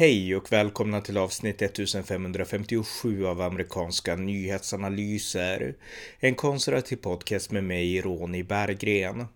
Hej 0.00 0.36
och 0.36 0.52
välkomna 0.52 1.00
till 1.00 1.18
avsnitt 1.18 1.62
1557 1.62 3.26
av 3.26 3.40
amerikanska 3.40 4.16
nyhetsanalyser. 4.16 5.74
En 6.20 6.34
konservativ 6.34 6.96
podcast 6.96 7.50
med 7.50 7.64
mig, 7.64 8.00
Ronny 8.00 8.42
Berggren. 8.42 9.26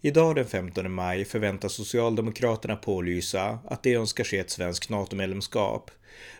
Idag 0.00 0.34
den 0.34 0.46
15 0.46 0.92
maj 0.92 1.24
förväntas 1.24 1.72
Socialdemokraterna 1.72 2.76
pålysa 2.76 3.58
att 3.64 3.82
de 3.82 3.94
önskar 3.94 4.24
se 4.24 4.38
ett 4.38 4.50
svenskt 4.50 4.90
NATO-medlemskap. 4.90 5.90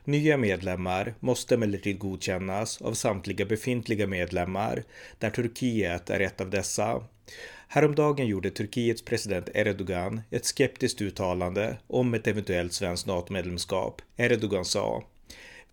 Nya 0.05 0.37
medlemmar 0.37 1.15
måste 1.21 1.55
emellertid 1.55 1.99
godkännas 1.99 2.83
av 2.83 2.95
samtliga 2.95 3.47
befintliga 3.47 4.07
medlemmar, 4.07 4.85
där 5.19 5.31
Turkiet 5.31 6.11
är 6.11 6.21
ett 6.21 6.41
av 6.41 6.51
dessa. 6.51 7.03
Häromdagen 7.69 8.27
gjorde 8.27 8.51
Turkiets 8.51 9.03
president 9.03 9.49
Erdogan 9.55 10.21
ett 10.31 10.47
skeptiskt 10.47 11.01
uttalande 11.01 11.77
om 11.87 12.15
ett 12.15 12.27
eventuellt 12.27 12.73
svenskt 12.73 13.07
NATO-medlemskap. 13.07 14.03
Erdogan 14.17 14.65
sa 14.65 15.05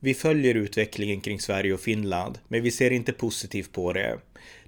vi 0.04 0.14
följer 0.14 0.56
utvecklingen 0.56 1.22
kring 1.22 1.40
Sverige 1.40 1.74
och 1.74 1.80
Finland, 1.80 2.40
men 2.48 2.64
vi 2.64 2.72
ser 2.72 2.92
inte 2.92 3.14
positivt 3.14 3.72
på 3.72 3.94
det. 3.94 4.20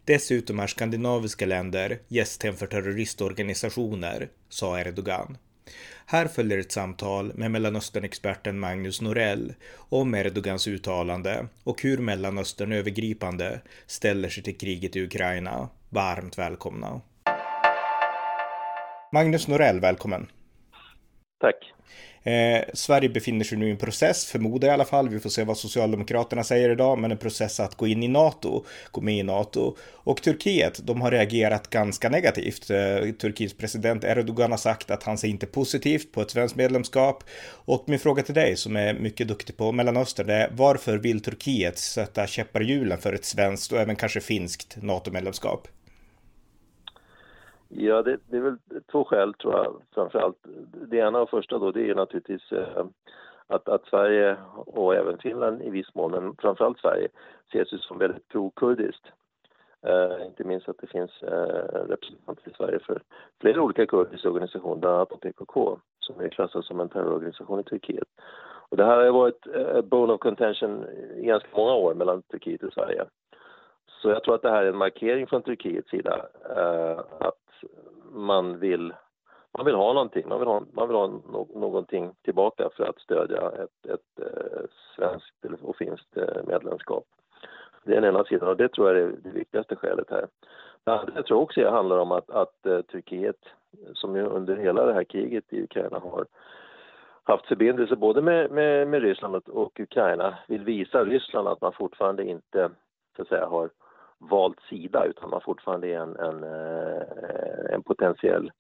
Dessutom 0.05 0.59
är 0.59 0.67
skandinaviska 0.67 1.45
länder 1.45 1.99
gästhem 2.07 2.55
för 2.55 2.67
terroristorganisationer, 2.67 4.29
sa 4.49 4.79
Erdogan. 4.79 5.37
Här 6.05 6.27
följer 6.27 6.57
ett 6.57 6.71
samtal 6.71 7.31
med 7.35 7.51
Mellanösternexperten 7.51 8.59
Magnus 8.59 9.01
Norell 9.01 9.53
om 9.75 10.15
Erdogans 10.15 10.67
uttalande 10.67 11.47
och 11.63 11.81
hur 11.81 11.97
Mellanöstern 11.97 12.71
övergripande 12.71 13.61
ställer 13.87 14.29
sig 14.29 14.43
till 14.43 14.57
kriget 14.57 14.95
i 14.95 15.03
Ukraina. 15.03 15.69
Varmt 15.89 16.37
välkomna! 16.37 17.01
Magnus 19.15 19.47
Norell, 19.47 19.79
välkommen! 19.79 20.27
Tack! 21.41 21.55
Eh, 22.23 22.63
Sverige 22.73 23.09
befinner 23.09 23.45
sig 23.45 23.57
nu 23.57 23.67
i 23.67 23.71
en 23.71 23.77
process, 23.77 24.25
förmodar 24.25 24.67
jag 24.67 24.73
i 24.73 24.77
alla 24.77 24.85
fall, 24.85 25.09
vi 25.09 25.19
får 25.19 25.29
se 25.29 25.43
vad 25.43 25.57
Socialdemokraterna 25.57 26.43
säger 26.43 26.69
idag, 26.69 26.99
men 26.99 27.11
en 27.11 27.17
process 27.17 27.59
att 27.59 27.75
gå 27.75 27.87
in 27.87 28.03
i 28.03 28.07
NATO, 28.07 28.65
gå 28.91 29.01
med 29.01 29.17
i 29.17 29.23
NATO. 29.23 29.75
Och 29.93 30.21
Turkiet, 30.21 30.79
de 30.83 31.01
har 31.01 31.11
reagerat 31.11 31.69
ganska 31.69 32.09
negativt. 32.09 32.69
Eh, 32.69 33.11
Turkiets 33.11 33.57
president 33.57 34.03
Erdogan 34.03 34.51
har 34.51 34.57
sagt 34.57 34.91
att 34.91 35.03
han 35.03 35.17
ser 35.17 35.27
inte 35.27 35.45
positivt 35.45 36.11
på 36.11 36.21
ett 36.21 36.31
svenskt 36.31 36.55
medlemskap. 36.55 37.23
Och 37.49 37.83
min 37.87 37.99
fråga 37.99 38.23
till 38.23 38.35
dig, 38.35 38.55
som 38.55 38.75
är 38.75 38.93
mycket 38.93 39.27
duktig 39.27 39.57
på 39.57 39.71
Mellanöstern, 39.71 40.29
är 40.29 40.49
varför 40.51 40.97
vill 40.97 41.23
Turkiet 41.23 41.77
sätta 41.77 42.27
käppar 42.27 42.61
i 42.61 42.65
hjulen 42.65 42.97
för 42.97 43.13
ett 43.13 43.25
svenskt 43.25 43.71
och 43.71 43.79
även 43.79 43.95
kanske 43.95 44.21
finskt 44.21 44.77
NATO-medlemskap? 44.81 45.67
Ja, 47.77 48.01
det, 48.01 48.17
det, 48.29 48.37
är 48.37 48.41
väl 48.41 48.57
två 48.91 49.03
skäl 49.03 49.33
tror 49.33 49.53
jag 49.53 49.81
framförallt. 49.93 50.37
Det 50.87 50.97
ena 50.97 51.21
och 51.21 51.29
första 51.29 51.57
då, 51.57 51.71
det 51.71 51.89
är 51.89 51.95
naturligtvis 51.95 52.51
eh, 52.51 52.85
att, 53.47 53.69
att 53.69 53.85
Sverige 53.85 54.37
och 54.53 54.95
även 54.95 55.17
Finland 55.17 55.61
i 55.61 55.69
viss 55.69 55.95
mån, 55.95 56.11
men 56.11 56.35
framförallt 56.35 56.79
Sverige, 56.79 57.07
ses 57.47 57.83
som 57.83 57.97
väldigt 57.97 58.27
pro-kurdiskt. 58.27 59.05
Eh, 59.81 60.25
inte 60.25 60.43
minst 60.43 60.69
att 60.69 60.77
det 60.77 60.87
finns 60.87 61.23
eh, 61.23 61.85
representanter 61.87 62.51
i 62.51 62.53
Sverige 62.57 62.79
för 62.79 63.01
flera 63.41 63.61
olika 63.61 63.85
kurdiska 63.85 64.29
organisationer, 64.29 64.75
bland 64.75 64.95
annat 64.95 65.19
PKK, 65.19 65.79
som 65.99 66.19
är 66.19 66.29
klassad 66.29 66.65
som 66.65 66.79
en 66.79 66.89
terrororganisation 66.89 67.59
i 67.59 67.63
Turkiet. 67.63 68.07
Och 68.69 68.77
det 68.77 68.85
här 68.85 69.05
har 69.05 69.11
varit 69.11 69.47
eh, 69.55 69.81
bone 69.81 70.13
of 70.13 70.19
contention 70.19 70.85
i 71.15 71.25
ganska 71.25 71.49
många 71.57 71.73
år 71.73 71.93
mellan 71.93 72.21
Turkiet 72.21 72.63
och 72.63 72.73
Sverige. 72.73 73.05
Så 74.01 74.09
jag 74.09 74.23
tror 74.23 74.35
att 74.35 74.41
det 74.41 74.49
här 74.49 74.63
är 74.63 74.69
en 74.69 74.77
markering 74.77 75.27
från 75.27 75.41
Turkiets 75.41 75.89
sida 75.89 76.25
eh, 76.55 76.99
att 77.19 77.44
man 78.11 78.59
vill, 78.59 78.93
man 79.57 79.65
vill 79.65 79.75
ha 79.75 79.93
någonting, 79.93 80.29
man 80.29 80.39
vill 80.39 80.47
ha, 80.47 80.63
man 80.73 80.87
vill 80.87 80.97
ha 80.97 81.07
no, 81.07 81.59
någonting 81.59 82.13
tillbaka 82.21 82.69
för 82.77 82.83
att 82.83 82.99
stödja 82.99 83.51
ett, 83.51 83.91
ett 83.93 84.19
eh, 84.19 84.61
svenskt 84.95 85.61
och 85.61 85.75
finskt 85.75 86.17
eh, 86.17 86.43
medlemskap. 86.47 87.03
Det 87.83 87.91
är 87.91 88.01
den 88.01 88.15
ena 88.15 88.23
sidan 88.23 88.49
och 88.49 88.57
det 88.57 88.69
tror 88.69 88.89
jag 88.89 88.97
är 88.97 89.15
det 89.23 89.29
viktigaste 89.29 89.75
skälet 89.75 90.09
här. 90.09 90.27
Det 90.83 90.91
andra 90.91 91.13
jag 91.15 91.25
tror 91.25 91.41
också 91.41 91.69
handlar 91.69 91.97
om 91.97 92.11
att, 92.11 92.29
att 92.29 92.65
eh, 92.65 92.81
Turkiet, 92.81 93.39
som 93.93 94.15
ju 94.15 94.25
under 94.25 94.55
hela 94.55 94.85
det 94.85 94.93
här 94.93 95.03
kriget 95.03 95.53
i 95.53 95.63
Ukraina 95.63 95.99
har 95.99 96.25
haft 97.23 97.45
förbindelser 97.45 97.95
både 97.95 98.21
med, 98.21 98.51
med, 98.51 98.87
med 98.87 99.01
Ryssland 99.01 99.35
och, 99.35 99.49
och 99.49 99.79
Ukraina, 99.79 100.37
vill 100.47 100.63
visa 100.63 101.03
Ryssland 101.03 101.47
att 101.47 101.61
man 101.61 101.73
fortfarande 101.73 102.23
inte 102.23 102.69
så 103.15 103.21
att 103.21 103.27
säga 103.27 103.45
har 103.45 103.69
valt 104.19 104.59
sida 104.69 105.05
utan 105.05 105.29
man 105.29 105.41
fortfarande 105.41 105.87
är 105.87 105.99
en, 105.99 106.15
en, 106.15 106.43
eh, 106.43 107.73
en 107.73 107.83
potentiell 107.83 108.51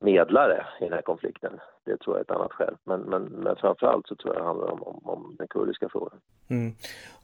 medlare 0.00 0.66
i 0.80 0.84
den 0.84 0.92
här 0.92 1.02
konflikten. 1.02 1.52
Det 1.84 1.96
tror 1.96 2.16
jag 2.16 2.18
är 2.18 2.24
ett 2.24 2.40
annat 2.40 2.52
skäl. 2.52 2.74
Men, 2.84 3.00
men, 3.00 3.22
men 3.22 3.56
framförallt 3.56 4.06
så 4.08 4.14
tror 4.14 4.34
jag 4.34 4.42
det 4.42 4.46
handlar 4.46 4.72
om, 4.72 4.82
om, 4.82 5.00
om 5.04 5.36
den 5.38 5.48
kurdiska 5.48 5.88
frågan. 5.88 6.18
Mm. 6.50 6.72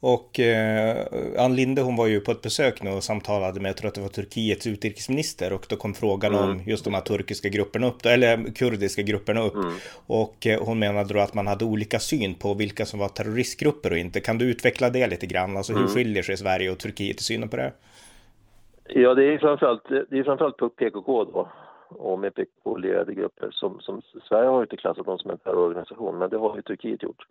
Och 0.00 0.40
eh, 0.40 1.06
Ann 1.38 1.56
Linde 1.56 1.82
hon 1.82 1.96
var 1.96 2.06
ju 2.06 2.20
på 2.20 2.30
ett 2.30 2.42
besök 2.42 2.82
nu 2.82 2.90
och 2.90 3.02
samtalade 3.02 3.60
med, 3.60 3.68
jag 3.68 3.76
tror 3.76 3.88
att 3.88 3.94
det 3.94 4.00
var 4.00 4.08
Turkiets 4.08 4.66
utrikesminister 4.66 5.52
och 5.52 5.66
då 5.68 5.76
kom 5.76 5.94
frågan 5.94 6.34
mm. 6.34 6.50
om 6.50 6.60
just 6.66 6.84
de 6.84 6.94
här 6.94 7.00
turkiska 7.00 7.48
grupperna 7.48 7.86
upp, 7.86 8.06
eller 8.06 8.54
kurdiska 8.54 9.02
grupperna 9.02 9.42
upp. 9.42 9.54
Mm. 9.54 9.72
Och 10.06 10.46
eh, 10.46 10.64
hon 10.64 10.78
menade 10.78 11.14
då 11.14 11.20
att 11.20 11.34
man 11.34 11.46
hade 11.46 11.64
olika 11.64 11.98
syn 11.98 12.34
på 12.34 12.54
vilka 12.54 12.86
som 12.86 13.00
var 13.00 13.08
terroristgrupper 13.08 13.90
och 13.90 13.98
inte. 13.98 14.20
Kan 14.20 14.38
du 14.38 14.50
utveckla 14.50 14.90
det 14.90 15.06
lite 15.06 15.26
grann? 15.26 15.56
Alltså 15.56 15.72
hur 15.72 15.80
mm. 15.80 15.92
skiljer 15.92 16.22
sig 16.22 16.36
Sverige 16.36 16.70
och 16.70 16.78
Turkiet 16.78 17.20
i 17.20 17.24
synen 17.24 17.48
på 17.48 17.56
det? 17.56 17.72
Ja, 18.88 19.14
det 19.14 19.34
är 19.34 19.38
framförallt, 19.38 19.88
det 19.88 20.18
är 20.18 20.24
framförallt 20.24 20.76
PKK 20.76 21.24
då 21.24 21.48
och 21.88 22.18
med 22.18 22.34
PKK-lierade 22.34 23.14
grupper 23.14 23.50
som, 23.50 23.80
som 23.80 24.02
Sverige 24.28 24.48
har 24.48 24.62
inte 24.62 24.76
klassat 24.76 25.06
dem 25.06 25.18
som 25.18 25.30
en 25.30 25.38
terrororganisation 25.38 26.18
men 26.18 26.30
det 26.30 26.36
har 26.36 26.56
ju 26.56 26.62
Turkiet 26.62 27.02
gjort. 27.02 27.26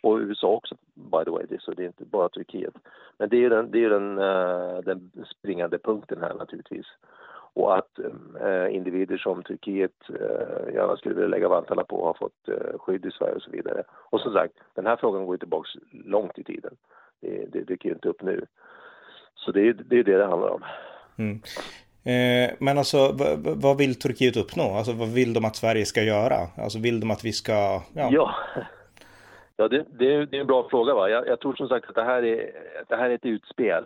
Och 0.00 0.18
USA 0.18 0.48
också 0.48 0.76
by 0.94 1.24
the 1.24 1.30
way, 1.30 1.46
det, 1.48 1.62
så 1.62 1.72
det 1.72 1.82
är 1.82 1.86
inte 1.86 2.04
bara 2.04 2.28
Turkiet. 2.28 2.74
Men 3.18 3.28
det 3.28 3.44
är 3.44 3.50
den, 3.50 3.70
det 3.70 3.84
är 3.84 3.90
den, 3.90 4.18
uh, 4.18 4.80
den 4.84 5.10
springande 5.38 5.78
punkten 5.78 6.18
här 6.20 6.34
naturligtvis. 6.34 6.86
Och 7.54 7.76
att 7.78 7.98
uh, 8.40 8.74
individer 8.74 9.16
som 9.16 9.42
Turkiet 9.42 10.10
uh, 10.10 10.74
gärna 10.74 10.96
skulle 10.96 11.14
vilja 11.14 11.28
lägga 11.28 11.48
vantarna 11.48 11.84
på 11.84 12.04
har 12.04 12.14
fått 12.14 12.48
uh, 12.48 12.78
skydd 12.78 13.06
i 13.06 13.10
Sverige 13.10 13.34
och 13.34 13.42
så 13.42 13.50
vidare. 13.50 13.82
Och 13.90 14.20
som 14.20 14.32
sagt, 14.32 14.54
den 14.74 14.86
här 14.86 14.96
frågan 14.96 15.24
går 15.24 15.34
ju 15.34 15.38
tillbaka 15.38 15.68
långt 15.90 16.38
i 16.38 16.44
tiden. 16.44 16.76
Det, 17.20 17.52
det 17.52 17.60
dyker 17.60 17.88
ju 17.88 17.94
inte 17.94 18.08
upp 18.08 18.22
nu. 18.22 18.46
Så 19.34 19.52
det 19.52 19.68
är 19.68 19.72
det 19.72 19.98
är 19.98 20.04
det, 20.04 20.16
det 20.16 20.26
handlar 20.26 20.48
om. 20.48 20.64
Mm. 21.18 21.40
Eh, 22.04 22.50
men 22.58 22.78
alltså 22.78 22.98
vad 23.56 23.78
vill 23.78 23.98
Turkiet 23.98 24.36
uppnå? 24.36 24.62
Alltså 24.62 24.92
vad 24.92 25.08
vill 25.08 25.34
de 25.34 25.44
att 25.44 25.56
Sverige 25.56 25.84
ska 25.84 26.02
göra? 26.02 26.36
Alltså 26.56 26.78
vill 26.78 27.00
de 27.00 27.10
att 27.10 27.24
vi 27.24 27.32
ska... 27.32 27.52
Ja, 27.94 28.08
ja. 28.12 28.34
ja 29.56 29.68
det, 29.68 29.84
det, 29.98 30.14
är, 30.14 30.26
det 30.26 30.36
är 30.36 30.40
en 30.40 30.46
bra 30.46 30.68
fråga. 30.70 30.94
Va? 30.94 31.10
Jag, 31.10 31.28
jag, 31.28 31.40
tror 31.40 31.54
som 31.54 31.68
sagt 31.68 31.88
att 31.88 31.94
det 31.94 32.04
här 32.04 32.22
är, 32.24 32.50
det 32.88 32.96
här 32.96 33.10
är 33.10 33.14
ett 33.14 33.24
utspel. 33.26 33.84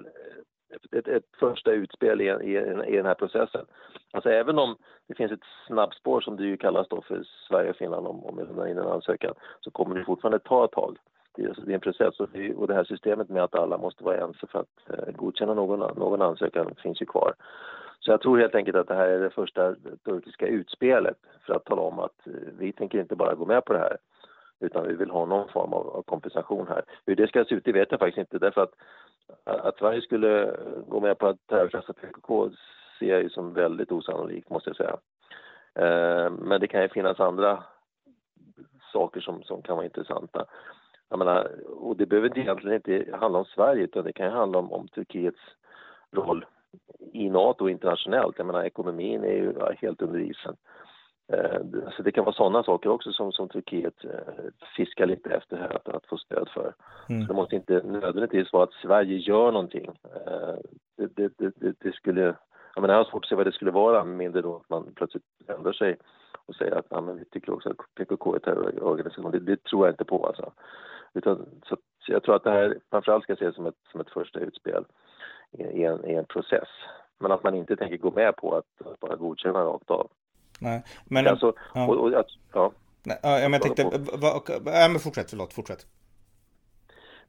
Ett, 0.92 1.08
ett 1.08 1.24
första 1.40 1.72
utspel 1.72 2.20
i, 2.20 2.24
i, 2.24 2.56
i 2.86 2.96
den 2.96 3.06
här 3.06 3.14
processen. 3.14 3.64
Alltså 4.12 4.30
även 4.30 4.58
om 4.58 4.76
det 5.08 5.14
finns 5.14 5.32
ett 5.32 5.46
snabbspår 5.66 6.20
som 6.20 6.36
det 6.36 6.44
ju 6.44 6.56
kallas 6.56 6.88
då 6.88 7.02
för 7.02 7.22
Sverige 7.48 7.70
och 7.70 7.76
Finland 7.76 8.06
om, 8.06 8.24
om 8.24 8.36
vi 8.36 8.44
lämnar 8.44 8.66
in 8.66 8.78
en 8.78 8.86
ansökan 8.86 9.34
så 9.60 9.70
kommer 9.70 9.94
det 9.94 10.04
fortfarande 10.04 10.38
ta 10.38 10.64
ett 10.64 10.72
tag. 10.72 10.96
Det 11.34 11.42
är, 11.42 11.48
alltså, 11.48 11.70
en 11.70 11.80
process 11.80 12.20
och 12.20 12.66
det, 12.68 12.74
här 12.74 12.84
systemet 12.84 13.28
med 13.28 13.42
att 13.42 13.54
alla 13.54 13.78
måste 13.78 14.04
vara 14.04 14.20
ense 14.20 14.46
för 14.46 14.58
att 14.58 14.90
eh, 14.90 15.14
godkänna 15.14 15.54
någon, 15.54 15.78
någon 15.78 16.22
ansökan 16.22 16.74
finns 16.82 17.02
ju 17.02 17.06
kvar. 17.06 17.34
Så 18.06 18.12
jag 18.12 18.20
tror 18.20 18.38
helt 18.38 18.54
enkelt 18.54 18.76
att 18.76 18.88
det 18.88 18.94
här 18.94 19.08
är 19.08 19.20
det 19.20 19.30
första 19.30 19.74
turkiska 20.04 20.46
utspelet 20.46 21.16
för 21.46 21.54
att 21.54 21.64
tala 21.64 21.82
om 21.82 21.98
att 21.98 22.26
eh, 22.26 22.32
vi 22.58 22.72
tänker 22.72 23.00
inte 23.00 23.16
bara 23.16 23.34
gå 23.34 23.46
med 23.46 23.64
på 23.64 23.72
det 23.72 23.78
här 23.78 23.96
utan 24.60 24.88
vi 24.88 24.94
vill 24.94 25.10
ha 25.10 25.26
någon 25.26 25.48
form 25.48 25.72
av, 25.72 26.02
kompensation 26.02 26.66
här. 26.68 26.82
Hur 27.06 27.16
det 27.16 27.28
ska 27.28 27.44
se 27.44 27.54
ut 27.54 27.64
det 27.64 27.72
vet 27.72 27.90
jag 27.90 28.00
faktiskt 28.00 28.18
inte 28.18 28.38
därför 28.38 28.60
att 28.62 28.74
att 29.44 29.78
Sverige 29.78 30.00
skulle 30.00 30.56
gå 30.88 31.00
med 31.00 31.18
på 31.18 31.26
att 31.26 31.46
terrorklassa 31.46 31.92
PKK 31.92 32.50
ser 32.98 33.06
jag 33.06 33.22
ju 33.22 33.30
som 33.30 33.52
väldigt 33.52 33.92
osannolikt 33.92 34.50
måste 34.50 34.70
jag 34.70 34.76
säga. 34.76 34.96
Eh, 35.74 36.30
men 36.30 36.60
det 36.60 36.66
kan 36.66 36.82
ju 36.82 36.88
finnas 36.88 37.20
andra 37.20 37.62
saker 38.92 39.20
som, 39.20 39.42
som 39.42 39.62
kan 39.62 39.76
vara 39.76 39.86
intressanta. 39.86 40.44
Jag 41.08 41.18
menar, 41.18 41.50
och 41.66 41.96
det 41.96 42.06
behöver 42.06 42.38
egentligen 42.38 42.76
inte 42.76 43.16
handla 43.16 43.38
om 43.38 43.44
Sverige 43.44 43.84
utan 43.84 44.04
det 44.04 44.12
kan 44.12 44.26
ju 44.26 44.32
handla 44.32 44.58
om, 44.58 44.72
om 44.72 44.88
Turkiets 44.88 45.40
roll 46.12 46.44
i 47.12 47.30
Nato 47.30 47.64
och 47.64 47.70
internationellt. 47.70 48.34
Jag 48.38 48.46
menar 48.46 48.64
ekonomin 48.64 49.24
är 49.24 49.32
ju 49.32 49.54
helt 49.80 50.02
under 50.02 50.20
isen. 50.20 50.56
Eh, 51.32 51.60
så 51.96 52.02
det 52.02 52.12
kan 52.12 52.24
vara 52.24 52.34
sådana 52.34 52.62
saker 52.62 52.90
också 52.90 53.12
som, 53.12 53.32
som 53.32 53.48
Turkiet 53.48 54.04
eh, 54.04 54.44
fiskar 54.76 55.06
lite 55.06 55.30
efter 55.30 55.56
här 55.56 55.76
att, 55.76 55.88
att 55.88 56.06
få 56.06 56.16
stöd 56.16 56.48
för. 56.54 56.74
Mm. 57.08 57.22
Så 57.22 57.32
det 57.32 57.36
måste 57.36 57.56
inte 57.56 57.82
nödvändigtvis 57.82 58.52
vara 58.52 58.64
att 58.64 58.72
Sverige 58.72 59.16
gör 59.16 59.52
någonting. 59.52 59.86
Eh, 59.86 60.54
det, 60.96 61.32
det, 61.38 61.52
det, 61.56 61.74
det 61.80 61.94
skulle, 61.94 62.22
jag 62.74 62.82
menar 62.82 62.94
jag 62.94 63.04
har 63.04 63.10
svårt 63.10 63.24
att 63.24 63.28
se 63.28 63.34
vad 63.34 63.46
det 63.46 63.52
skulle 63.52 63.70
vara, 63.70 64.04
mindre 64.04 64.42
då 64.42 64.56
att 64.56 64.70
man 64.70 64.92
plötsligt 64.94 65.24
ändrar 65.48 65.72
sig 65.72 65.96
och 66.46 66.54
säger 66.54 66.72
att 66.76 66.86
ja, 66.90 67.00
men 67.00 67.16
vi 67.16 67.24
tycker 67.24 67.52
också 67.52 67.70
att 67.70 67.94
PKK 67.94 68.34
är 68.34 68.38
terrororganisation. 68.38 69.30
Det, 69.30 69.38
det 69.38 69.62
tror 69.64 69.86
jag 69.86 69.92
inte 69.92 70.04
på 70.04 70.26
alltså. 70.26 70.52
Utan, 71.14 71.46
så, 71.68 71.76
så 72.06 72.12
jag 72.12 72.22
tror 72.22 72.36
att 72.36 72.44
det 72.44 72.50
här 72.50 72.78
framförallt 72.90 73.24
ska 73.24 73.32
ses 73.32 73.54
som 73.54 73.66
ett, 73.66 73.78
som 73.92 74.00
ett 74.00 74.10
första 74.10 74.40
utspel 74.40 74.84
i 75.52 75.84
en, 75.84 76.04
i 76.04 76.14
en 76.14 76.24
process. 76.24 76.68
Men 77.18 77.32
att 77.32 77.42
man 77.42 77.54
inte 77.54 77.76
tänker 77.76 77.96
gå 77.96 78.10
med 78.10 78.36
på 78.36 78.56
att, 78.56 79.00
bara 79.00 79.16
godkänna 79.16 79.64
rakt 79.64 79.90
av. 79.90 80.10
Nej, 80.60 80.82
men... 81.04 81.26
Alltså, 81.26 81.52
ja. 81.74 81.88
Och, 81.88 81.96
och, 81.96 82.24
ja. 82.52 82.72
Nej, 83.02 83.18
ja, 83.22 83.48
men 83.48 83.52
jag 83.52 83.62
tänkte, 83.62 83.98
va, 83.98 84.42
ja, 84.64 84.88
men 84.88 84.98
fortsätt, 84.98 85.30
förlåt, 85.30 85.52
fortsätt. 85.52 85.86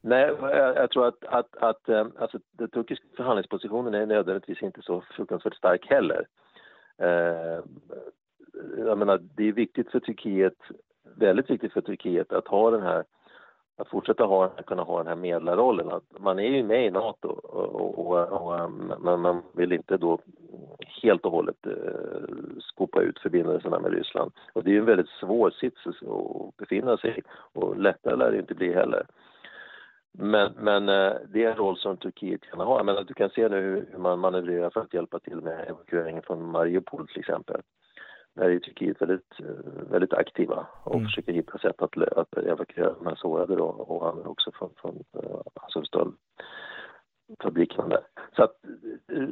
Nej, 0.02 0.36
jag, 0.42 0.76
jag 0.76 0.92
tror 0.92 1.08
att, 1.08 1.24
att, 1.26 1.56
att 1.58 1.90
eh, 1.90 2.08
alltså, 2.20 2.40
den 2.52 2.70
turkiska 2.70 3.06
förhandlingspositionen 3.18 3.94
är 3.94 4.06
nödvändigtvis 4.06 4.64
inte 4.64 4.82
så 4.82 5.04
fruktansvärt 5.16 5.56
stark 5.56 5.88
heller. 5.90 6.28
Eh, 6.98 7.60
jag 8.78 8.98
menar, 8.98 9.18
det 9.36 9.48
är 9.48 9.52
viktigt 9.52 9.92
för 9.92 10.00
Turkiet, 10.00 10.58
väldigt 11.16 11.50
viktigt 11.50 11.74
för 11.74 11.82
Turkiet 11.82 12.32
att 12.34 12.48
ha 12.48 12.72
den 12.72 12.82
här 12.82 13.04
att 13.78 13.90
fortsätta 13.90 14.24
ha, 14.24 14.50
kunna 14.50 14.84
ha 14.84 14.98
den 14.98 15.08
här 15.08 15.16
medlarrollen. 15.16 15.92
Att 15.92 16.04
man 16.20 16.40
är 16.40 16.50
ju 16.50 16.64
med 16.64 16.86
i 16.86 16.92
Nato 16.92 17.28
och, 17.28 18.00
och, 18.00 18.42
och, 18.42 18.60
eh, 18.60 18.70
men 19.00 19.20
man 19.20 19.42
vill 19.54 19.74
inte 19.74 19.98
då 19.98 20.20
helt 21.02 21.26
och 21.26 21.32
hållet 21.32 21.66
eh, 21.66 21.74
skopa 22.60 23.02
ut 23.02 23.20
förbindelserna 23.20 23.80
med 23.80 23.94
Ryssland. 23.94 24.32
Och 24.54 24.64
det 24.64 24.70
är 24.70 24.74
ju 24.74 24.80
en 24.80 24.86
väldigt 24.86 25.10
svår 25.10 25.52
sits 25.52 25.88
att 25.88 26.58
befinna 26.58 26.98
sig 26.98 27.20
i 27.20 27.22
och 27.54 27.78
lättare 27.78 28.16
lär 28.16 28.32
det 28.32 28.40
inte 28.40 28.56
bli 28.56 28.74
heller. 28.74 29.06
Men, 30.12 30.54
men 30.58 30.90
eh, 30.90 31.14
det 31.28 31.44
är 31.44 31.52
en 31.52 31.58
roll 31.58 31.78
som 31.78 31.98
Turkiet 31.98 32.42
kan 32.42 32.60
ha. 32.60 32.78
Jag 32.78 32.86
menar, 32.86 33.04
du 33.04 33.14
kan 33.14 33.30
se 33.30 33.50
nu 33.50 33.88
hur 33.92 33.98
man 33.98 34.20
manövrerar 34.20 34.70
för 34.70 34.82
att 34.82 34.94
hjälpa 34.94 35.20
till 35.20 35.42
med 35.42 35.66
evakueringen 35.68 36.24
från 36.24 36.52
Mariupol 36.52 37.08
till 37.08 37.20
exempel. 37.20 37.62
Är 38.38 38.60
Turkiet 38.60 39.02
väldigt, 39.02 39.40
eh, 39.40 39.46
väldigt 39.90 40.14
aktiva 40.14 40.68
och 40.84 40.96
mm. 40.96 41.06
försöker 41.06 41.34
hitta 41.34 41.58
sätt 41.58 41.82
att, 41.82 41.98
att 41.98 42.38
evakuera 42.38 42.94
de 42.94 43.08
här 43.08 43.16
sårade 43.16 43.56
då, 43.56 43.66
och 43.66 44.10
andra 44.10 44.30
också 44.30 44.52
från, 44.52 44.70
från 44.78 45.04
uh, 45.16 45.42
Azovstal-fabrikerna 45.54 47.88
där. 47.88 48.02
Så 48.36 48.44
att 48.44 48.56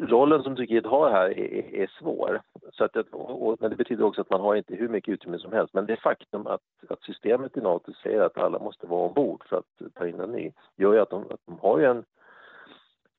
rollen 0.09 0.43
som 0.43 0.55
Turkiet 0.55 0.85
har 0.85 1.11
här 1.11 1.39
är, 1.39 1.75
är 1.75 1.91
svår. 1.99 2.41
Så 2.71 2.83
att, 2.83 2.95
och, 3.11 3.57
men 3.59 3.69
det 3.69 3.75
betyder 3.75 4.03
också 4.03 4.21
att 4.21 4.29
man 4.29 4.41
har 4.41 4.55
inte 4.55 4.75
hur 4.75 4.89
mycket 4.89 5.13
utrymme 5.13 5.39
som 5.39 5.53
helst. 5.53 5.73
Men 5.73 5.85
det 5.85 5.97
faktum 5.97 6.47
att, 6.47 6.61
att 6.89 7.01
systemet 7.01 7.57
i 7.57 7.61
Nato 7.61 7.93
säger 8.03 8.21
att 8.21 8.37
alla 8.37 8.59
måste 8.59 8.87
vara 8.87 9.07
ombord 9.07 9.43
för 9.49 9.57
att 9.57 9.81
ta 9.93 10.07
in 10.07 10.19
en 10.19 10.31
ny 10.31 10.51
gör 10.75 10.93
ju 10.93 10.99
att 10.99 11.09
de, 11.09 11.21
att 11.21 11.41
de 11.45 11.59
har 11.61 11.79
ju 11.79 11.85
en, 11.85 12.03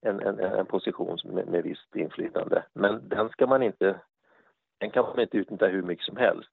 en, 0.01 0.21
en, 0.21 0.41
en 0.41 0.67
position 0.67 1.19
med, 1.25 1.49
med 1.49 1.63
visst 1.63 1.97
inflytande. 1.97 2.63
Men 2.73 3.09
den 3.09 3.29
ska 3.29 3.47
man 3.47 3.63
inte 3.63 4.01
den 4.79 4.91
kan 4.91 5.05
man 5.05 5.21
inte 5.21 5.37
utnyttja 5.37 5.67
hur 5.67 5.83
mycket 5.83 6.05
som 6.05 6.17
helst. 6.17 6.51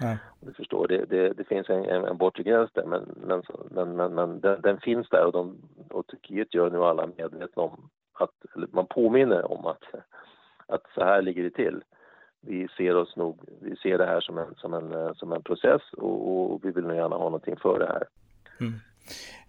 Ja. 0.00 0.16
Du 0.40 0.52
förstår, 0.52 0.88
det, 0.88 1.04
det, 1.04 1.32
det 1.32 1.44
finns 1.44 1.68
en, 1.68 1.84
en, 1.84 2.04
en 2.04 2.16
bortre 2.16 2.42
gräns 2.42 2.70
där 2.72 2.84
men, 2.84 3.14
men, 3.16 3.42
men, 3.70 3.96
men, 3.96 4.14
men 4.14 4.40
den, 4.40 4.60
den, 4.60 4.80
finns 4.80 5.08
där 5.08 5.26
och, 5.26 5.32
de, 5.32 5.56
och 5.90 6.06
Turkiet 6.06 6.54
gör 6.54 6.70
nu 6.70 6.78
alla 6.78 7.06
medvetna 7.06 7.62
om 7.62 7.90
att, 8.12 8.30
man 8.72 8.86
påminner 8.86 9.52
om 9.52 9.66
att, 9.66 9.82
att 10.66 10.82
så 10.94 11.04
här 11.04 11.22
ligger 11.22 11.42
det 11.42 11.50
till. 11.50 11.84
Vi 12.40 12.68
ser 12.76 12.96
oss 12.96 13.16
nog, 13.16 13.40
vi 13.60 13.76
ser 13.76 13.98
det 13.98 14.06
här 14.06 14.20
som 14.20 14.38
en, 14.38 14.54
som 14.56 14.74
en, 14.74 15.14
som 15.14 15.32
en 15.32 15.42
process 15.42 15.82
och, 15.92 16.52
och 16.52 16.64
vi 16.64 16.70
vill 16.70 16.84
nog 16.84 16.96
gärna 16.96 17.16
ha 17.16 17.24
någonting 17.24 17.56
för 17.56 17.78
det 17.78 17.86
här. 17.86 18.04
Mm. 18.60 18.72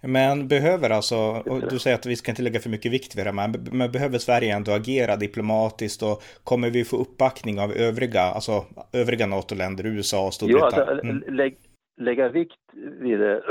Men 0.02 0.48
behöver 0.48 0.90
alltså, 0.90 1.16
och 1.46 1.62
du 1.70 1.80
säger 1.80 1.96
att 1.96 2.06
vi 2.06 2.16
ska 2.16 2.32
inte 2.32 2.42
lägga 2.42 2.60
för 2.60 2.70
mycket 2.70 2.92
vikt 2.92 3.16
vid 3.16 3.26
det, 3.26 3.32
men, 3.32 3.52
men 3.72 3.92
behöver 3.92 4.18
Sverige 4.18 4.56
ändå 4.56 4.72
agera 4.72 5.16
diplomatiskt 5.16 6.04
och 6.04 6.24
kommer 6.44 6.70
vi 6.70 6.84
få 6.84 6.98
uppbackning 6.98 7.60
av 7.60 7.72
övriga, 7.72 8.22
alltså 8.22 8.66
övriga 8.94 9.28
NATO-länder, 9.28 9.86
USA 9.86 10.28
och 10.28 10.34
Storbritannien? 10.34 10.88
Ja, 10.88 10.92
alltså, 10.92 11.06
mm. 11.06 11.36
lä 11.36 11.52
lägga 11.98 12.30
vikt 12.30 12.60
vid 12.74 13.20
det, 13.20 13.44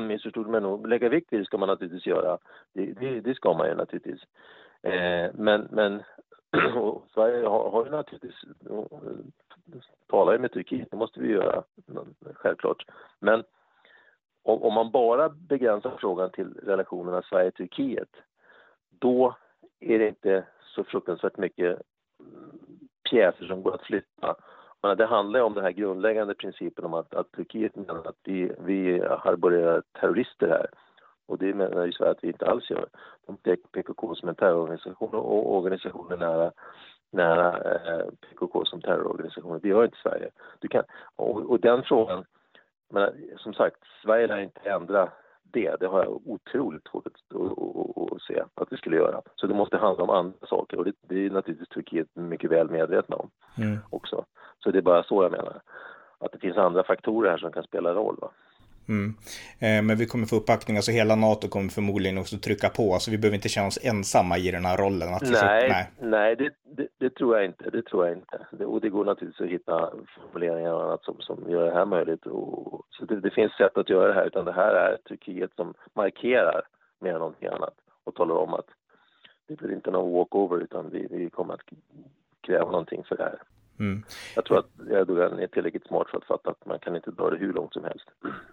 missförstod 0.08 0.48
mig 0.48 0.60
nog, 0.60 0.88
lägga 0.88 1.08
vikt 1.08 1.32
vid 1.32 1.40
det 1.40 1.44
ska 1.44 1.58
man 1.58 1.68
naturligtvis 1.68 2.06
göra. 2.06 2.38
Det, 2.74 2.92
det, 3.00 3.20
det 3.20 3.34
ska 3.34 3.52
man 3.54 3.68
ju 3.68 3.74
naturligtvis. 3.74 4.22
Eh, 4.82 5.30
men, 5.34 5.68
men 5.70 6.02
Sverige 7.14 7.46
har, 7.46 7.70
har 7.70 7.84
ju 7.84 7.90
naturligtvis, 7.90 8.34
talar 10.10 10.32
ju 10.32 10.38
med 10.38 10.52
Turkiet, 10.52 10.88
det 10.90 10.96
måste 10.96 11.20
vi 11.20 11.32
göra, 11.32 11.62
självklart. 12.34 12.84
Men 13.20 13.44
om, 14.42 14.62
om 14.62 14.74
man 14.74 14.90
bara 14.90 15.28
begränsar 15.28 15.96
frågan 16.00 16.30
till 16.30 16.54
relationerna 16.62 17.22
Sverige-Turkiet, 17.22 18.08
då 18.98 19.36
är 19.80 19.98
det 19.98 20.08
inte 20.08 20.44
så 20.62 20.84
fruktansvärt 20.84 21.36
mycket 21.36 21.80
mm, 22.20 22.60
pjäser 23.10 23.46
som 23.46 23.62
går 23.62 23.74
att 23.74 23.86
flytta. 23.86 24.34
Men 24.82 24.96
det 24.96 25.06
handlar 25.06 25.40
om 25.40 25.54
den 25.54 25.64
här 25.64 25.70
grundläggande 25.70 26.34
principen 26.34 26.84
om 26.84 26.94
att, 26.94 27.14
att 27.14 27.32
Turkiet 27.32 27.76
menar 27.76 28.04
att 28.04 28.18
vi, 28.24 28.52
vi 28.58 29.06
harborerar 29.06 29.82
terrorister 30.00 30.48
här. 30.48 30.66
Och 31.26 31.38
det 31.38 31.54
menar 31.54 31.86
ju 31.86 31.92
Sverige 31.92 32.10
att 32.10 32.24
vi 32.24 32.28
inte 32.28 32.46
alls 32.46 32.70
gör. 32.70 32.88
De 33.26 33.36
pekar 33.36 33.68
PKK 33.72 34.14
som 34.14 34.28
en 34.28 34.34
terrororganisation 34.34 35.14
och 35.14 35.56
organisationer 35.56 36.16
nära, 36.16 36.52
nära 37.12 37.58
eh, 37.58 38.06
PKK 38.20 38.64
som 38.64 38.80
terrororganisationer. 38.80 39.58
Det 39.62 39.68
gör 39.68 39.84
inte 39.84 39.98
Sverige. 40.02 40.30
Du 40.58 40.68
kan, 40.68 40.84
och, 41.16 41.50
och 41.50 41.60
den 41.60 41.82
frågan 41.82 42.24
men 42.90 43.12
som 43.36 43.54
sagt, 43.54 43.76
Sverige 44.02 44.26
lär 44.26 44.38
inte 44.38 44.60
ändra 44.60 45.08
det. 45.52 45.76
Det 45.80 45.86
har 45.86 46.04
jag 46.04 46.26
otroligt 46.26 46.88
svårt 46.88 47.06
att 47.06 48.22
se 48.22 48.42
att 48.54 48.72
vi 48.72 48.76
skulle 48.76 48.96
göra. 48.96 49.20
Så 49.36 49.46
det 49.46 49.54
måste 49.54 49.76
handla 49.76 50.04
om 50.04 50.10
andra 50.10 50.46
saker 50.46 50.78
och 50.78 50.84
det, 50.84 50.92
det 51.08 51.26
är 51.26 51.30
naturligtvis 51.30 51.68
Turkiet 51.68 52.08
mycket 52.14 52.50
väl 52.50 52.70
medvetna 52.70 53.16
om 53.16 53.30
mm. 53.58 53.78
också. 53.90 54.24
Så 54.58 54.70
det 54.70 54.78
är 54.78 54.82
bara 54.82 55.02
så 55.02 55.22
jag 55.22 55.32
menar. 55.32 55.60
Att 56.18 56.32
det 56.32 56.38
finns 56.38 56.56
andra 56.56 56.84
faktorer 56.84 57.30
här 57.30 57.38
som 57.38 57.52
kan 57.52 57.62
spela 57.62 57.94
roll. 57.94 58.16
Va? 58.20 58.30
Mm. 58.88 59.14
Eh, 59.58 59.82
men 59.82 59.96
vi 59.96 60.06
kommer 60.06 60.26
få 60.26 60.36
uppbackning, 60.36 60.76
alltså 60.76 60.92
hela 60.92 61.14
NATO 61.14 61.48
kommer 61.48 61.70
förmodligen 61.70 62.18
också 62.18 62.38
trycka 62.38 62.68
på, 62.68 62.94
alltså 62.94 63.10
vi 63.10 63.18
behöver 63.18 63.34
inte 63.34 63.48
känna 63.48 63.66
oss 63.66 63.78
ensamma 63.82 64.38
i 64.38 64.50
den 64.50 64.64
här 64.64 64.76
rollen. 64.76 65.14
Att 65.14 65.22
nej, 65.22 65.68
nej, 65.68 65.90
nej 66.00 66.36
det, 66.36 66.50
det, 66.80 66.88
det, 66.98 67.14
tror 67.14 67.36
jag 67.36 67.44
inte. 67.44 67.70
Det 67.70 67.82
tror 67.82 68.06
jag 68.06 68.16
inte. 68.16 68.46
Det, 68.50 68.64
och 68.64 68.80
det 68.80 68.88
går 68.88 69.04
naturligtvis 69.04 69.46
att 69.46 69.52
hitta 69.52 69.92
formuleringar 70.16 70.72
och 70.72 70.82
annat 70.82 71.04
som, 71.04 71.20
som 71.20 71.50
gör 71.50 71.64
det 71.64 71.74
här 71.74 71.86
möjligt. 71.86 72.26
Och, 72.26 72.86
så 72.90 73.04
det, 73.04 73.20
det, 73.20 73.30
finns 73.30 73.52
sätt 73.52 73.78
att 73.78 73.90
göra 73.90 74.08
det 74.08 74.14
här, 74.14 74.26
utan 74.26 74.44
det 74.44 74.52
här 74.52 74.74
är 74.74 74.96
Turkiet 74.96 75.50
som 75.56 75.74
markerar 75.94 76.62
mer 76.98 77.12
än 77.12 77.18
någonting 77.18 77.48
annat 77.48 77.74
och 78.04 78.14
talar 78.14 78.34
om 78.34 78.54
att 78.54 78.66
det 79.46 79.56
blir 79.56 79.72
inte 79.72 79.90
någon 79.90 80.12
walkover 80.12 80.60
utan 80.60 80.90
vi, 80.90 81.06
vi 81.10 81.30
kommer 81.30 81.54
att 81.54 81.60
kräva 82.40 82.70
någonting 82.70 83.04
för 83.04 83.16
det 83.16 83.22
här. 83.22 83.42
Mm. 83.80 84.02
Jag 84.34 84.44
tror 84.44 84.58
att 84.58 84.66
Erdogan 84.90 85.38
är 85.38 85.46
tillräckligt 85.46 85.86
smart 85.86 86.08
för 86.10 86.18
att 86.18 86.24
fatta 86.24 86.50
att 86.50 86.66
man 86.66 86.78
kan 86.78 86.96
inte 86.96 87.10
dra 87.10 87.30
det 87.30 87.36
hur 87.36 87.52
långt 87.52 87.72
som 87.72 87.84
helst. 87.84 88.06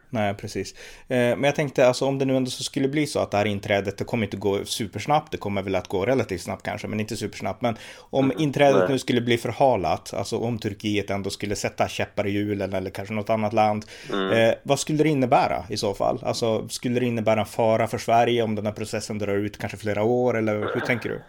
Nej, 0.09 0.33
precis. 0.33 0.73
Eh, 1.07 1.17
men 1.17 1.43
jag 1.43 1.55
tänkte, 1.55 1.87
alltså 1.87 2.05
om 2.05 2.19
det 2.19 2.25
nu 2.25 2.35
ändå 2.35 2.49
så 2.49 2.63
skulle 2.63 2.87
bli 2.87 3.07
så 3.07 3.19
att 3.19 3.31
det 3.31 3.37
här 3.37 3.45
inträdet, 3.45 3.97
det 3.97 4.03
kommer 4.03 4.23
inte 4.25 4.37
gå 4.37 4.65
supersnabbt, 4.65 5.31
det 5.31 5.37
kommer 5.37 5.61
väl 5.61 5.75
att 5.75 5.87
gå 5.87 6.05
relativt 6.05 6.41
snabbt 6.41 6.63
kanske, 6.63 6.87
men 6.87 6.99
inte 6.99 7.15
supersnabbt. 7.15 7.61
Men 7.61 7.77
om 8.09 8.25
mm. 8.25 8.37
inträdet 8.41 8.79
Nej. 8.79 8.89
nu 8.89 8.99
skulle 8.99 9.21
bli 9.21 9.37
förhalat, 9.37 10.13
alltså 10.13 10.37
om 10.37 10.59
Turkiet 10.59 11.09
ändå 11.09 11.29
skulle 11.29 11.55
sätta 11.55 11.87
käppar 11.87 12.27
i 12.27 12.31
hjulen 12.31 12.73
eller 12.73 12.89
kanske 12.89 13.13
något 13.13 13.29
annat 13.29 13.53
land, 13.53 13.85
mm. 14.13 14.31
eh, 14.31 14.53
vad 14.63 14.79
skulle 14.79 15.03
det 15.03 15.09
innebära 15.09 15.63
i 15.69 15.77
så 15.77 15.93
fall? 15.93 16.19
Alltså 16.23 16.67
skulle 16.69 16.99
det 16.99 17.05
innebära 17.05 17.39
en 17.39 17.45
fara 17.45 17.87
för 17.87 17.97
Sverige 17.97 18.43
om 18.43 18.55
den 18.55 18.65
här 18.65 18.73
processen 18.73 19.19
drar 19.19 19.37
ut 19.37 19.57
kanske 19.57 19.77
flera 19.77 20.03
år, 20.03 20.37
eller 20.37 20.73
hur 20.73 20.81
tänker 20.81 21.09
du? 21.09 21.21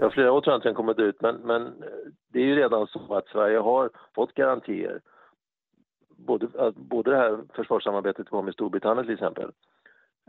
Ja, 0.00 0.10
flera 0.10 0.32
år 0.32 0.40
tror 0.40 0.52
jag 0.52 0.58
inte 0.58 0.68
den 0.68 0.74
kommer 0.74 1.00
ut, 1.00 1.20
men, 1.20 1.36
men 1.36 1.84
det 2.32 2.38
är 2.40 2.44
ju 2.44 2.54
redan 2.54 2.86
så 2.86 3.14
att 3.14 3.28
Sverige 3.28 3.58
har 3.58 3.90
fått 4.14 4.34
garantier. 4.34 5.00
Både, 6.16 6.72
både 6.76 7.10
det 7.10 7.16
här 7.16 7.38
försvarssamarbetet 7.54 8.32
med 8.32 8.54
Storbritannien 8.54 9.06
till 9.06 9.14
exempel 9.14 9.52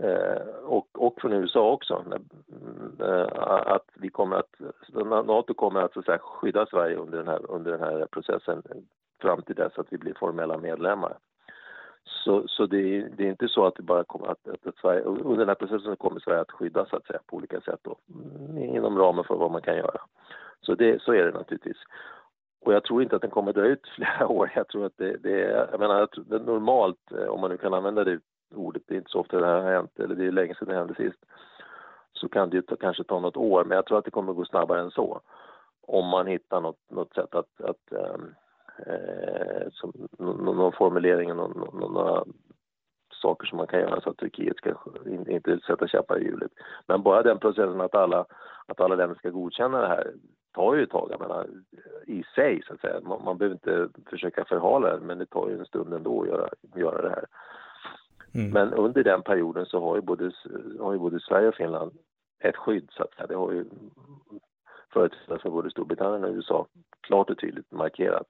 eh, 0.01 0.41
och, 0.63 0.87
och 0.93 1.21
från 1.21 1.33
USA 1.33 1.71
också. 1.71 2.05
Eh, 2.99 3.27
att 3.75 3.89
vi 3.93 4.09
kommer 4.09 4.35
att, 4.35 4.55
Nato 5.25 5.53
kommer 5.53 5.81
att, 5.81 5.93
så 5.93 5.99
att 5.99 6.05
säga, 6.05 6.19
skydda 6.19 6.65
Sverige 6.65 6.95
under 6.95 7.17
den, 7.17 7.27
här, 7.27 7.51
under 7.51 7.71
den 7.71 7.81
här 7.81 8.05
processen 8.11 8.63
fram 9.21 9.41
till 9.41 9.55
dess 9.55 9.77
att 9.77 9.87
vi 9.93 9.97
blir 9.97 10.13
formella 10.13 10.57
medlemmar. 10.57 11.17
Så, 12.03 12.47
så 12.47 12.65
det, 12.65 12.97
är, 12.97 13.09
det, 13.17 13.23
är, 13.23 13.29
inte 13.29 13.47
så 13.47 13.65
att 13.65 13.75
det 13.75 13.83
bara 13.83 14.03
kommer 14.03 14.27
att, 14.27 14.47
att, 14.47 14.67
att 14.67 14.77
Sverige, 14.77 15.01
under 15.01 15.37
den 15.37 15.47
här 15.47 15.55
processen 15.55 15.95
kommer 15.95 16.19
Sverige 16.19 16.41
att 16.41 16.51
skyddas 16.51 16.89
så 16.89 16.95
att 16.95 17.05
säga 17.05 17.19
på 17.25 17.35
olika 17.35 17.61
sätt 17.61 17.79
då, 17.81 17.95
mm, 18.09 18.57
inom 18.57 18.97
ramen 18.97 19.23
för 19.23 19.35
vad 19.35 19.51
man 19.51 19.61
kan 19.61 19.77
göra. 19.77 20.01
Så, 20.61 20.75
det, 20.75 21.01
så 21.01 21.13
är 21.13 21.25
det 21.25 21.31
naturligtvis. 21.31 21.77
Och 22.61 22.73
jag 22.73 22.83
tror 22.83 23.03
inte 23.03 23.15
att 23.15 23.21
den 23.21 23.31
kommer 23.31 23.53
dra 23.53 23.65
ut 23.65 23.87
flera 23.95 24.27
år. 24.27 24.51
Jag 24.55 24.67
tror 24.67 24.85
att 24.85 24.97
det, 24.97 25.17
det 25.17 25.41
är, 25.43 25.67
jag 25.71 25.79
menar, 25.79 26.09
det 26.25 26.39
normalt, 26.39 27.11
eh, 27.11 27.27
om 27.27 27.41
man 27.41 27.49
nu 27.51 27.57
kan 27.57 27.73
använda 27.73 28.03
det 28.03 28.19
ordet, 28.55 28.83
det 28.87 28.93
är 28.93 28.97
inte 28.97 29.11
så 29.11 29.19
ofta 29.19 29.39
det 29.39 29.47
här 29.47 29.61
har 29.61 29.71
hänt, 29.71 29.99
eller 29.99 30.15
det 30.15 30.25
är 30.25 30.31
länge 30.31 30.55
sedan 30.55 30.67
det 30.67 30.75
hände 30.75 30.95
sist, 30.95 31.25
så 32.13 32.29
kan 32.29 32.49
det 32.49 32.55
ju 32.55 32.61
ta, 32.61 32.75
kanske 32.75 33.03
ta 33.03 33.19
något 33.19 33.37
år, 33.37 33.63
men 33.63 33.75
jag 33.75 33.85
tror 33.85 33.97
att 33.97 34.05
det 34.05 34.11
kommer 34.11 34.33
gå 34.33 34.45
snabbare 34.45 34.81
än 34.81 34.91
så. 34.91 35.21
Om 35.81 36.07
man 36.07 36.27
hittar 36.27 36.61
något, 36.61 36.79
något 36.89 37.13
sätt 37.13 37.35
att, 37.35 37.61
att 37.61 37.91
um, 37.91 38.35
som, 39.71 39.93
någon, 40.19 40.71
formulering, 40.71 41.35
någon, 41.35 41.51
någon, 41.51 41.93
några 41.93 42.23
saker 43.21 43.47
som 43.47 43.57
man 43.57 43.67
kan 43.67 43.79
göra 43.79 44.01
så 44.01 44.09
att 44.09 44.17
Turkiet 44.17 44.57
ska 44.57 44.73
inte 45.27 45.59
sätta 45.67 45.87
käppar 45.87 46.19
i 46.19 46.23
hjulet. 46.23 46.51
Men 46.87 47.03
bara 47.03 47.23
den 47.23 47.39
processen 47.39 47.81
att 47.81 47.95
alla, 47.95 48.25
att 48.65 48.81
alla 48.81 48.95
länder 48.95 49.15
ska 49.15 49.29
godkänna 49.29 49.81
det 49.81 49.87
här 49.87 50.13
tar 50.53 50.75
ju 50.75 50.83
ett 50.83 50.89
tag, 50.89 51.07
jag 51.11 51.19
menar, 51.19 51.47
i 52.05 52.23
sig 52.35 52.61
så 52.67 52.73
att 52.73 52.81
säga. 52.81 52.99
Man, 53.01 53.23
man 53.23 53.37
behöver 53.37 53.55
inte 53.55 53.89
försöka 54.09 54.45
förhala 54.45 54.93
det, 54.93 55.05
men 55.05 55.17
det 55.17 55.25
tar 55.25 55.49
ju 55.49 55.59
en 55.59 55.65
stund 55.65 55.93
ändå 55.93 56.21
att 56.21 56.27
göra, 56.27 56.49
göra 56.75 57.01
det 57.01 57.09
här. 57.09 57.25
Mm. 58.33 58.51
Men 58.51 58.73
under 58.73 59.03
den 59.03 59.21
perioden 59.21 59.65
så 59.65 59.79
har 59.79 59.95
ju, 59.95 60.01
både, 60.01 60.31
har 60.79 60.93
ju 60.93 60.99
både 60.99 61.19
Sverige 61.19 61.47
och 61.47 61.55
Finland 61.55 61.91
ett 62.39 62.57
skydd 62.57 62.89
så 62.91 63.03
att 63.03 63.13
säga. 63.13 63.27
Det 63.27 63.35
har 63.35 63.51
ju 63.51 63.65
företrädare 64.93 65.39
för 65.39 65.49
både 65.49 65.71
Storbritannien 65.71 66.23
och 66.23 66.35
USA 66.35 66.67
klart 67.01 67.29
och 67.29 67.37
tydligt 67.37 67.71
markerat. 67.71 68.27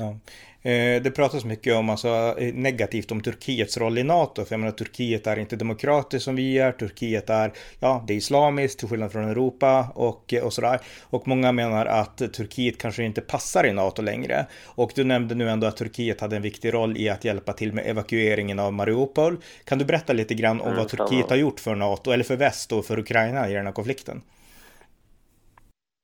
Ja. 0.00 0.16
Eh, 0.62 1.02
det 1.02 1.10
pratas 1.10 1.44
mycket 1.44 1.74
om, 1.74 1.90
alltså, 1.90 2.34
eh, 2.38 2.54
negativt 2.54 3.12
om 3.12 3.20
Turkiets 3.20 3.78
roll 3.78 3.98
i 3.98 4.02
NATO. 4.02 4.44
För 4.44 4.52
jag 4.52 4.60
menar, 4.60 4.72
Turkiet 4.72 5.26
är 5.26 5.38
inte 5.38 5.56
demokratiskt 5.56 6.24
som 6.24 6.36
vi 6.36 6.58
är. 6.58 6.72
Turkiet 6.72 7.30
är, 7.30 7.52
ja, 7.78 8.04
det 8.06 8.12
är 8.12 8.16
islamiskt 8.16 8.78
till 8.78 8.88
skillnad 8.88 9.12
från 9.12 9.28
Europa 9.28 9.92
och, 9.94 10.34
och 10.42 10.52
sådär. 10.52 10.80
Och 11.02 11.28
många 11.28 11.52
menar 11.52 11.86
att 11.86 12.16
Turkiet 12.16 12.78
kanske 12.78 13.04
inte 13.04 13.20
passar 13.20 13.66
i 13.66 13.72
NATO 13.72 14.02
längre. 14.02 14.46
Och 14.64 14.92
du 14.94 15.04
nämnde 15.04 15.34
nu 15.34 15.50
ändå 15.50 15.66
att 15.66 15.76
Turkiet 15.76 16.20
hade 16.20 16.36
en 16.36 16.42
viktig 16.42 16.74
roll 16.74 16.96
i 16.96 17.08
att 17.08 17.24
hjälpa 17.24 17.52
till 17.52 17.72
med 17.72 17.86
evakueringen 17.86 18.58
av 18.58 18.72
Mariupol. 18.72 19.36
Kan 19.64 19.78
du 19.78 19.84
berätta 19.84 20.12
lite 20.12 20.34
grann 20.34 20.60
om 20.60 20.66
mm, 20.66 20.78
vad 20.78 20.88
Turkiet 20.88 21.30
har 21.30 21.36
gjort 21.36 21.60
för 21.60 21.74
NATO, 21.74 22.10
eller 22.10 22.24
för 22.24 22.36
väst 22.36 22.72
och 22.72 22.84
för 22.84 22.98
Ukraina 22.98 23.48
i 23.48 23.52
den 23.52 23.66
här 23.66 23.72
konflikten? 23.72 24.22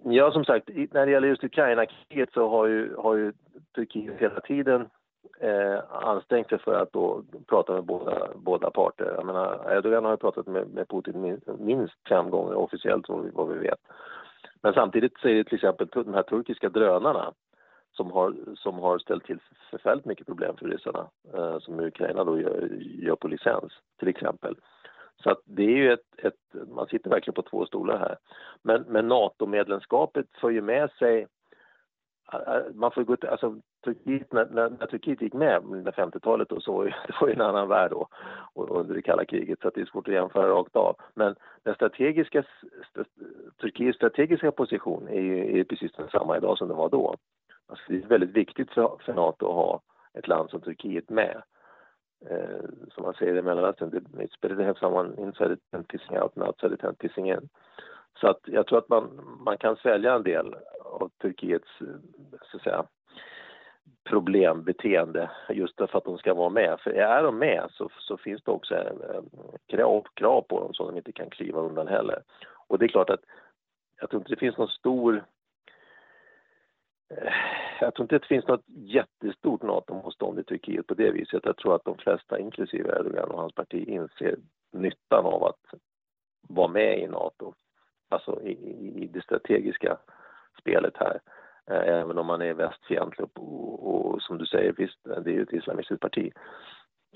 Ja, 0.08 0.32
som 0.32 0.44
sagt, 0.44 0.68
när 0.68 1.06
det 1.06 1.12
gäller 1.12 1.28
just 1.28 1.44
Ukraina-kriget 1.44 2.32
så 2.32 2.48
har 2.48 2.66
ju, 2.66 2.96
har 2.96 3.14
ju 3.14 3.32
Turkiet 3.75 4.14
hela 4.18 4.40
tiden 4.40 4.88
eh, 5.40 5.78
ansträngt 5.90 6.48
sig 6.48 6.58
för 6.58 6.75
att 6.82 6.92
då 6.92 7.22
prata 7.46 7.72
med 7.72 7.84
båda, 7.84 8.28
båda 8.36 8.70
parter. 8.70 9.12
Jag 9.16 9.26
menar, 9.26 9.76
Erdogan 9.76 10.04
har 10.04 10.10
ju 10.10 10.16
pratat 10.16 10.46
med, 10.46 10.68
med 10.68 10.88
Putin 10.88 11.40
minst 11.58 12.08
fem 12.08 12.30
gånger 12.30 12.54
officiellt 12.54 13.08
vad 13.08 13.25
vi, 13.25 13.30
vad 13.34 13.48
vi 13.48 13.58
vet. 13.58 13.78
Men 14.62 14.75
samtidigt 14.75 15.18
så 15.18 15.28
är 15.28 15.34
det 15.34 15.44
till 15.44 15.54
exempel 15.54 15.88
de 15.92 16.14
här 16.14 16.22
turkiska 16.22 16.68
drönarna 16.68 17.32
som 17.92 18.10
har, 18.10 18.34
som 18.56 18.78
har 18.78 18.98
ställt 18.98 19.25
till 19.25 19.38
förfärligt 19.70 20.06
mycket 20.06 20.26
problem 20.26 20.56
för 20.56 20.66
ryssarna 20.66 21.06
eh, 21.34 21.58
som 21.58 21.80
Ukraina 21.80 22.25
då 22.25 22.40
gör, 22.40 22.68
gör 22.80 23.16
på 23.16 23.28
licens 23.28 23.72
till 23.98 24.08
exempel. 24.08 24.56
Så 25.23 25.30
att 25.30 25.40
det 25.44 25.62
är 25.62 25.76
ju 25.76 25.92
ett, 25.92 26.18
ett, 26.18 26.68
man 26.68 26.87
sitter 26.87 27.11
verkligen 27.11 27.35
på 27.35 27.42
två 27.42 27.66
stolar 27.66 27.99
här. 27.99 28.16
Men, 28.62 28.82
men 28.82 29.08
NATO-medlemskapet 29.08 30.26
för 30.40 30.50
ju 30.50 30.62
med 30.62 30.90
sig 30.90 31.26
man 32.75 32.90
får 32.90 33.04
gå 33.04 33.16
till, 33.16 33.28
alltså, 33.28 33.54
Turkiet, 33.85 34.32
när, 34.32 34.46
när, 34.50 34.70
när 34.70 34.87
Turkiet 34.87 35.23
gick 35.23 35.32
med 35.32 35.62
på 35.62 35.68
50-talet 35.68 36.52
och 36.52 36.62
så, 36.62 36.82
det 37.06 37.20
var 37.20 37.28
ju 37.28 37.35
en 37.35 37.40
annan 37.40 37.68
värld 37.68 37.90
då 37.90 38.08
och 38.54 38.80
under 38.80 38.94
det 38.94 39.02
kalla 39.02 39.25
kriget 39.25 39.61
så 39.61 39.70
det 39.75 39.80
är 39.80 39.85
svårt 39.85 40.08
att 40.08 40.14
jämföra 40.14 40.49
rakt 40.49 40.76
av. 40.76 40.96
Men 41.14 41.35
den 41.62 41.75
strategiska, 41.75 42.38
st 42.40 43.00
Turkiets 43.61 43.96
strategiska 43.96 44.52
position 44.52 45.08
är 45.08 45.20
ju 45.20 45.61
är 45.61 45.64
precis 45.64 45.92
densamma 45.92 46.37
idag 46.37 46.58
som 46.58 46.68
den 46.68 46.76
var 46.76 46.88
då. 46.88 47.16
Alltså 47.68 47.85
det 47.88 47.96
är 47.96 48.08
väldigt 48.08 48.37
viktigt 48.37 48.70
för, 48.70 48.96
för 49.00 49.14
Nato 49.14 49.46
att 49.46 49.54
ha 49.54 49.80
ett 50.14 50.28
land 50.28 50.50
som 50.50 50.61
Turkiet 50.61 51.11
med. 51.11 51.42
Eh, 52.30 52.68
som 52.95 53.02
man 53.02 53.14
säger 53.14 53.37
i 53.37 53.42
Mellanöstern, 53.42 53.90
it's 53.90 54.40
better 54.40 54.56
to 54.56 54.62
have 54.62 54.78
someone 54.78 55.23
inside 55.23 55.52
it 55.52 55.61
than 55.71 55.85
pissing 55.85 56.18
out 56.18 56.37
and 56.37 56.47
outside 56.47 56.73
it 56.73 56.80
than 56.80 56.95
pissing 56.95 57.30
in. 57.30 57.49
Så 58.21 58.28
att 58.28 58.40
jag 58.45 58.66
tror 58.66 58.78
att 58.78 58.88
man, 58.88 59.38
man 59.40 59.59
kan 59.59 59.76
svälja 59.76 60.14
en 60.14 60.23
del 60.23 60.54
av 60.85 61.11
Turkiets 61.23 61.80
eh, 61.80 61.87
så 62.50 62.56
att 62.56 62.62
säga, 62.62 62.85
problembeteende 64.04 65.30
just 65.50 65.76
för 65.76 65.99
att 65.99 66.04
de 66.04 66.18
ska 66.18 66.35
vara 66.35 66.50
med. 66.50 66.80
För 66.80 66.90
är 66.90 67.23
de 67.23 67.38
med 67.38 67.66
så, 67.71 67.88
så 67.99 68.16
finns 68.16 68.42
det 68.42 68.50
också 68.50 68.75
en, 68.75 69.30
krav, 69.66 70.06
krav 70.14 70.42
på 70.42 70.61
dem 70.61 70.75
som 70.75 70.87
de 70.87 70.97
inte 70.97 71.12
kan 71.12 71.30
kliva 71.30 71.61
undan 71.61 71.88
heller. 71.88 72.23
Och 72.68 72.78
det 72.78 72.87
är 72.87 72.88
klart 72.88 73.11
att 73.11 73.25
jag 74.00 74.11
tror 74.11 74.21
inte 74.21 74.33
det 74.33 74.40
finns 74.40 74.56
någon 74.56 74.68
stor 74.68 75.25
Eh, 77.10 77.32
jag 77.80 77.94
tror 77.94 78.04
inte 78.04 78.16
att 78.16 78.22
det 78.22 78.28
finns 78.28 78.46
något 78.46 78.64
jättestort 78.66 79.62
NATO-motstånd 79.62 80.38
i 80.38 80.44
Turkiet 80.44 80.86
på 80.86 80.94
det 80.94 81.10
viset. 81.10 81.44
Jag 81.44 81.56
tror 81.56 81.75
att 81.75 81.84
de 81.84 81.96
flesta, 81.98 82.38
inklusive 82.38 82.98
Erdogan 82.98 83.30
och 83.30 83.40
hans 83.40 83.54
parti, 83.54 83.88
inser 83.88 84.36
nyttan 84.72 85.26
av 85.26 85.44
att 85.44 85.80
vara 86.48 86.68
med 86.68 86.98
i 86.98 87.06
NATO. 87.06 87.54
Alltså 88.08 88.42
i, 88.42 88.52
i 89.02 89.06
det 89.12 89.22
strategiska 89.22 89.98
spelet 90.60 90.96
här. 90.96 91.20
Eh, 91.70 91.98
även 92.00 92.18
om 92.18 92.26
man 92.26 92.42
är 92.42 92.54
västfientlig 92.54 93.28
och, 93.34 93.42
och, 93.42 94.14
och, 94.14 94.22
som 94.22 94.38
du 94.38 94.46
säger, 94.46 94.72
visst, 94.72 95.04
det 95.04 95.30
är 95.30 95.34
ju 95.34 95.42
ett 95.42 95.52
islamistiskt 95.52 96.02
parti. 96.02 96.32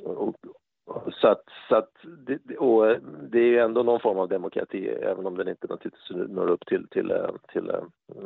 Och, 0.05 0.35
så 1.13 1.29
att, 1.29 1.43
så 1.69 1.77
att 1.77 1.91
det, 2.27 2.57
och 2.57 2.91
eh, 2.91 2.99
det 3.03 3.39
är 3.39 3.47
ju 3.47 3.59
ändå 3.59 3.83
någon 3.83 4.01
form 4.01 4.19
av 4.19 4.29
demokrati, 4.29 4.89
även 4.89 5.27
om 5.27 5.37
den 5.37 5.49
inte 5.49 5.67
naturligtvis 5.67 6.11
når 6.11 6.51
upp 6.51 6.67
till, 6.67 6.89
till, 6.89 7.11
eh, 7.11 7.31
till 7.53 7.71
eh, 7.71 7.85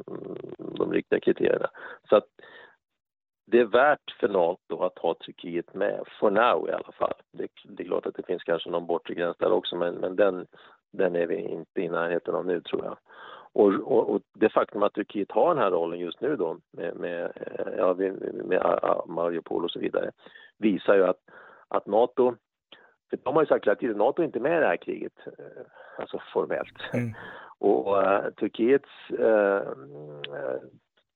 mm, 0.08 0.36
de 0.58 0.92
riktiga 0.92 1.20
kriterierna. 1.20 1.70
Så 2.08 2.16
att 2.16 2.26
det 3.46 3.60
är 3.60 3.64
värt 3.64 4.10
för 4.20 4.28
Nato 4.28 4.82
att 4.82 4.98
ha 4.98 5.14
Turkiet 5.14 5.74
med, 5.74 6.04
for 6.20 6.30
now 6.30 6.68
i 6.68 6.72
alla 6.72 6.92
fall. 6.92 7.14
Det, 7.32 7.48
det 7.64 7.82
är 7.82 7.86
klart 7.86 8.06
att 8.06 8.14
det 8.14 8.26
finns 8.26 8.42
kanske 8.42 8.70
någon 8.70 8.86
bortre 8.86 9.14
gräns 9.14 9.36
där 9.36 9.52
också, 9.52 9.76
men, 9.76 9.94
men 9.94 10.16
den, 10.16 10.46
den 10.92 11.16
är 11.16 11.26
vi 11.26 11.36
inte 11.36 11.80
i 11.80 11.88
närheten 11.88 12.34
av 12.34 12.46
nu 12.46 12.60
tror 12.60 12.84
jag. 12.84 12.96
Och, 13.52 13.72
och, 13.72 14.10
och, 14.10 14.22
det 14.34 14.48
faktum 14.48 14.82
att 14.82 14.94
Turkiet 14.94 15.32
har 15.32 15.54
den 15.54 15.64
här 15.64 15.70
rollen 15.70 15.98
just 15.98 16.20
nu 16.20 16.36
då 16.36 16.58
med, 16.72 16.96
med, 16.96 17.32
ja, 17.76 17.94
med 17.94 18.62
Mariupol 19.06 19.64
och 19.64 19.70
så 19.70 19.78
vidare 19.78 20.10
visar 20.58 20.94
ju 20.94 21.04
att, 21.04 21.20
att 21.68 21.86
Nato 21.86 22.34
för 23.10 23.18
de 23.22 23.34
har 23.34 23.42
ju 23.42 23.46
sagt 23.46 23.66
hela 23.66 23.76
tiden, 23.76 23.98
Nato 23.98 24.22
är 24.22 24.26
inte 24.26 24.40
med 24.40 24.56
i 24.56 24.60
det 24.60 24.66
här 24.66 24.76
kriget, 24.76 25.12
eh, 25.26 25.64
alltså 25.98 26.22
formellt. 26.32 26.94
Mm. 26.94 27.14
Och 27.58 27.96
uh, 27.98 28.30
Turkiets, 28.30 28.88
uh, 29.10 29.60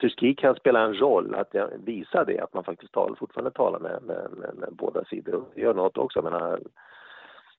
Turkiet 0.01 0.39
kan 0.39 0.55
spela 0.55 0.81
en 0.81 0.95
roll 0.95 1.35
att 1.35 1.55
visa 1.77 2.25
det, 2.25 2.41
att 2.41 2.55
man 2.55 2.65
faktiskt 2.65 2.93
talar, 2.93 3.15
fortfarande 3.15 3.51
talar 3.51 3.79
med, 3.79 4.03
med, 4.03 4.31
med, 4.31 4.55
med 4.55 4.69
båda 4.73 5.05
sidor. 5.05 5.35
Och 5.35 5.51
det 5.55 5.61
gör 5.61 5.75
Nato 5.75 6.01
också. 6.01 6.23
Menar, 6.23 6.61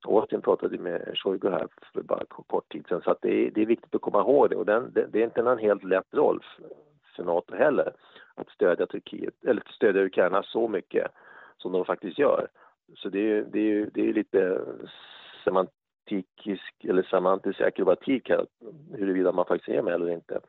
Austin 0.08 0.42
pratade 0.42 0.78
med 0.78 1.12
Shoigu 1.16 1.50
här 1.50 1.68
för 1.94 2.02
bara 2.02 2.26
kort 2.26 2.72
tid 2.72 2.86
sedan, 2.90 3.02
så 3.02 3.16
det, 3.22 3.48
är, 3.48 3.52
det 3.52 3.62
är 3.62 3.66
viktigt 3.66 3.96
att 3.96 4.02
komma 4.02 4.20
ihåg 4.20 4.50
det. 4.50 4.56
Och 4.56 4.66
den, 4.66 4.92
det, 4.94 5.06
det 5.12 5.20
är 5.20 5.24
inte 5.24 5.42
en 5.42 5.58
helt 5.58 5.84
lätt 5.84 6.14
roll 6.14 6.44
för, 6.56 6.70
för 7.16 7.24
Nato 7.24 7.56
heller, 7.56 7.94
att 8.36 8.50
stödja 8.50 8.86
Turkiet, 8.86 9.34
eller 9.48 9.64
stödja 9.76 10.06
Ukraina 10.06 10.44
så 10.44 10.68
mycket 10.68 11.12
som 11.58 11.72
de 11.72 11.86
faktiskt 11.86 12.20
gör. 12.20 12.48
Så 12.96 13.10
det 13.10 13.20
är, 13.32 13.42
det 13.42 13.60
är, 13.60 13.90
det 13.94 14.10
är 14.10 14.14
lite 14.14 14.62
semantisk 15.44 16.74
eller 16.84 17.04
semantisk 17.04 17.62
akrobatik 17.62 18.30
här, 18.30 18.46
huruvida 18.98 19.32
man 19.32 19.46
faktiskt 19.46 19.70
är 19.70 19.82
med 19.82 19.94
eller 19.94 20.10
inte. 20.10 20.40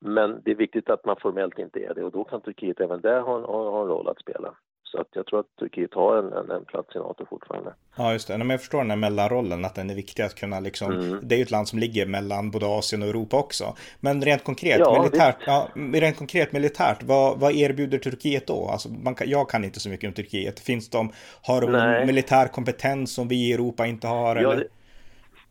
Men 0.00 0.40
det 0.44 0.50
är 0.50 0.54
viktigt 0.54 0.90
att 0.90 1.04
man 1.04 1.16
formellt 1.20 1.58
inte 1.58 1.80
är 1.80 1.94
det 1.94 2.04
och 2.04 2.12
då 2.12 2.24
kan 2.24 2.40
Turkiet 2.40 2.80
även 2.80 3.00
där 3.00 3.20
ha, 3.20 3.40
ha, 3.40 3.70
ha 3.70 3.82
en 3.82 3.88
roll 3.88 4.08
att 4.08 4.20
spela. 4.20 4.54
Så 4.90 5.00
att 5.00 5.08
jag 5.12 5.26
tror 5.26 5.40
att 5.40 5.56
Turkiet 5.58 5.94
har 5.94 6.16
en, 6.16 6.32
en, 6.32 6.50
en 6.50 6.64
plats 6.64 6.96
i 6.96 6.98
NATO 6.98 7.26
fortfarande. 7.30 7.74
Ja, 7.96 8.12
just 8.12 8.28
det. 8.28 8.38
Men 8.38 8.50
jag 8.50 8.60
förstår 8.60 8.78
den 8.78 8.90
här 8.90 8.96
mellanrollen, 8.96 9.64
att 9.64 9.74
den 9.74 9.90
är 9.90 9.94
viktig 9.94 10.22
att 10.22 10.34
kunna 10.34 10.60
liksom, 10.60 10.92
mm. 10.92 11.20
det 11.22 11.34
är 11.34 11.36
ju 11.36 11.42
ett 11.42 11.50
land 11.50 11.68
som 11.68 11.78
ligger 11.78 12.06
mellan 12.06 12.50
både 12.50 12.66
Asien 12.66 13.02
och 13.02 13.08
Europa 13.08 13.36
också. 13.36 13.74
Men 14.00 14.22
rent 14.22 14.44
konkret, 14.44 14.78
ja, 14.78 15.02
militärt, 15.02 15.36
ja, 15.46 15.68
rent 15.74 16.16
konkret 16.16 16.52
militärt, 16.52 17.02
vad, 17.02 17.38
vad 17.38 17.52
erbjuder 17.52 17.98
Turkiet 17.98 18.46
då? 18.46 18.68
Alltså, 18.68 18.88
man 18.88 19.14
kan, 19.14 19.30
jag 19.30 19.48
kan 19.50 19.64
inte 19.64 19.80
så 19.80 19.88
mycket 19.88 20.08
om 20.08 20.14
Turkiet. 20.14 20.60
Finns 20.60 20.90
de, 20.90 21.12
har 21.42 21.60
de 21.60 21.72
Nej. 21.72 22.06
militär 22.06 22.46
kompetens 22.48 23.14
som 23.14 23.28
vi 23.28 23.48
i 23.48 23.52
Europa 23.52 23.86
inte 23.86 24.06
har? 24.06 24.36
Ja, 24.36 24.52
eller? 24.52 24.56
Det... 24.56 24.68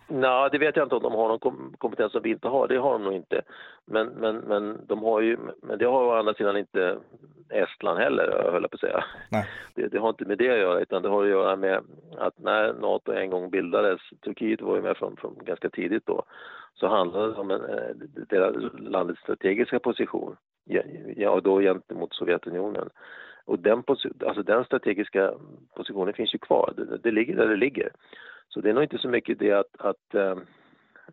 Nej, 0.08 0.50
det 0.52 0.58
vet 0.58 0.76
jag 0.76 0.86
inte 0.86 0.96
om 0.96 1.04
de 1.04 1.14
har 1.14 1.28
någon 1.28 1.76
kompetens 1.78 2.12
som 2.12 2.22
vi 2.22 2.30
inte 2.30 2.48
har. 2.48 2.68
Det 2.68 2.78
har 2.78 2.92
de 2.92 3.04
nog 3.04 3.14
inte. 3.14 3.42
Men, 3.86 4.08
men, 4.08 4.36
men 4.38 4.86
de 4.88 5.04
har 5.04 5.22
ju, 5.22 5.38
men 5.62 5.78
det 5.78 5.86
har 5.86 6.04
å 6.04 6.12
andra 6.12 6.34
sidan 6.34 6.58
inte 6.58 6.98
Estland 7.50 8.00
heller, 8.00 8.52
höll 8.52 8.62
jag 8.62 8.72
på 8.72 8.76
att 8.76 8.80
säga. 8.80 9.04
Det, 9.76 9.88
det, 9.88 10.00
har 10.00 10.10
inte 10.10 10.26
med 10.26 10.38
det 10.38 10.50
att 10.50 10.60
göra, 10.60 10.80
utan 10.80 11.02
det 11.02 11.10
har 11.10 11.24
att 11.24 11.30
göra 11.30 11.56
med 11.56 11.84
att 12.18 12.40
när 12.40 12.74
NATO 12.74 13.12
en 13.12 13.30
gång 13.30 13.50
bildades, 13.50 14.02
Turkiet 14.24 14.62
var 14.62 14.76
ju 14.76 14.82
med 14.82 14.98
från, 14.98 15.18
från 15.18 15.36
ganska 15.46 15.70
tidigt 15.70 16.06
då, 16.06 16.24
så 16.74 16.88
handlade 16.88 17.28
det 17.28 17.34
om 17.34 17.52
en, 17.52 17.66
eh, 17.66 17.96
deras 18.30 18.56
landets 18.80 19.22
strategiska 19.22 19.80
position, 19.80 20.36
ja, 21.16 21.40
då 21.44 21.60
gentemot 21.60 22.14
Sovjetunionen. 22.14 22.90
Och 23.46 23.60
den, 23.60 23.84
alltså 24.26 24.44
den 24.44 24.66
strategiska 24.66 25.34
positionen 25.76 26.14
finns 26.14 26.34
ju 26.34 26.40
kvar, 26.40 26.74
det, 26.78 26.98
det 26.98 27.12
ligger 27.12 27.36
där 27.36 27.48
det 27.48 27.56
ligger. 27.56 27.92
Så 28.58 28.62
det 28.62 28.70
är 28.70 28.74
nog 28.74 28.84
inte 28.84 28.98
så 28.98 29.08
mycket 29.08 29.40
det 29.40 29.52
att, 29.52 29.76
att 29.78 30.16
eh, 30.16 30.38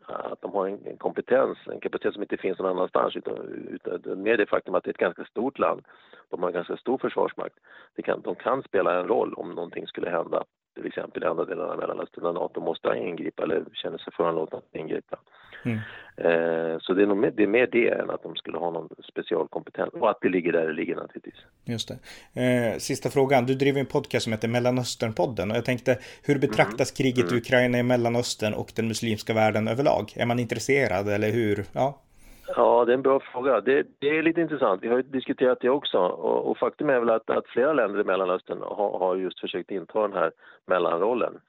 att 0.06 0.40
de 0.40 0.52
har 0.52 0.66
en, 0.68 0.96
kompetens, 0.96 1.58
en 1.66 1.80
kapacitet 1.80 2.14
som 2.14 2.22
inte 2.22 2.36
finns 2.36 2.58
någon 2.58 2.70
annanstans 2.70 3.16
utan, 3.16 3.36
utan 3.70 4.22
mer 4.22 4.36
det 4.36 4.46
faktum 4.46 4.74
att 4.74 4.84
det 4.84 4.88
är 4.88 4.92
ett 4.92 4.98
ganska 4.98 5.24
stort 5.24 5.58
land. 5.58 5.82
De 6.30 6.40
har 6.40 6.48
en 6.48 6.54
ganska 6.54 6.76
stor 6.76 6.98
försvarsmakt. 6.98 7.54
Det 7.96 8.02
kan, 8.02 8.20
de 8.20 8.34
kan 8.34 8.62
spela 8.62 9.00
en 9.00 9.06
roll 9.06 9.34
om 9.34 9.50
någonting 9.50 9.86
skulle 9.86 10.10
hända 10.10 10.44
till 10.74 10.86
exempel 10.86 11.22
i 11.22 11.26
andra 11.26 11.44
delar 11.44 11.64
av 11.64 11.78
Mellanöstern 11.78 12.24
där 12.24 12.32
Nato 12.32 12.60
måste 12.60 12.88
ingripa 12.96 13.42
eller 13.42 13.64
känner 13.72 13.98
sig 13.98 14.12
föranlåten 14.12 14.58
att 14.58 14.74
ingripa. 14.74 15.18
Mm. 15.64 15.78
Eh, 16.16 16.78
så 16.78 16.94
det 16.94 17.02
är, 17.02 17.06
nog 17.06 17.16
mer, 17.16 17.30
det 17.30 17.42
är 17.42 17.46
mer 17.46 17.66
det 17.66 17.88
än 17.88 18.10
att 18.10 18.22
de 18.22 18.36
skulle 18.36 18.58
ha 18.58 18.70
någon 18.70 18.88
specialkompetens 19.12 19.94
och 19.94 20.10
att 20.10 20.20
det 20.20 20.28
ligger 20.28 20.52
där 20.52 20.66
det 20.66 20.72
ligger 20.72 20.96
naturligtvis. 20.96 21.44
Just 21.66 21.88
det. 21.88 21.99
Eh, 22.42 22.78
sista 22.78 23.11
frågan, 23.11 23.47
du 23.47 23.54
driver 23.54 23.80
en 23.80 23.87
podcast 23.87 24.25
som 24.25 24.33
heter 24.33 24.49
Mellanösternpodden 24.49 25.50
och 25.50 25.56
jag 25.56 25.64
tänkte 25.64 25.99
hur 26.23 26.38
betraktas 26.38 26.90
mm. 26.90 26.97
kriget 26.97 27.25
mm. 27.25 27.35
i 27.35 27.38
Ukraina 27.38 27.78
i 27.78 27.83
Mellanöstern 27.83 28.54
och 28.54 28.73
den 28.76 28.88
muslimska 28.88 29.35
världen 29.35 29.68
överlag? 29.68 30.12
Är 30.16 30.26
man 30.26 30.38
intresserad 30.38 31.09
eller 31.09 31.30
hur? 31.30 31.64
Ja. 31.73 32.00
Ja, 32.47 32.85
det 32.85 32.92
är 32.92 32.94
en 32.94 33.02
bra 33.02 33.21
fråga. 33.21 33.61
Det, 33.61 33.87
det, 33.99 34.18
är 34.18 34.23
lite 34.23 34.40
intressant. 34.40 34.83
Vi 34.83 34.88
har 34.88 34.97
ju 34.97 35.02
diskuterat 35.02 35.59
det 35.61 35.71
också. 35.71 35.99
Och, 35.99 36.50
och 36.50 36.59
faktum 36.59 36.90
är 36.90 37.00
väl 37.00 37.11
att, 37.11 37.30
att, 37.30 37.47
flera 37.47 37.73
länder 37.73 38.00
i 38.00 38.04
Mellanöstern 38.04 38.59
har, 38.62 38.99
har, 38.99 39.16
just 39.16 39.40
försökt 39.40 39.71
inta 39.71 40.02
den 40.02 40.12
här 40.12 40.33
mellanrollen. 40.66 41.40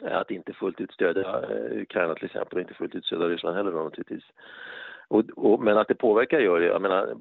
Att 0.00 0.30
inte 0.30 0.52
fullt 0.52 0.80
ut 0.80 0.92
stödja 0.92 1.22
eh, 1.22 1.82
Ukraina 1.82 2.14
till 2.14 2.24
exempel 2.24 2.54
och 2.54 2.60
inte 2.60 2.74
fullt 2.74 2.94
ut 2.94 3.04
stödja 3.04 3.26
Ryssland 3.26 3.56
heller 3.56 3.72
då, 3.72 3.82
naturligtvis. 3.82 4.24
Och, 5.12 5.24
och, 5.36 5.60
men 5.60 5.78
att 5.78 5.88
det 5.88 5.94
påverkar 5.94 6.40
gör 6.40 6.60
det. 6.60 6.66
Jag 6.66 6.82
menar, 6.82 7.14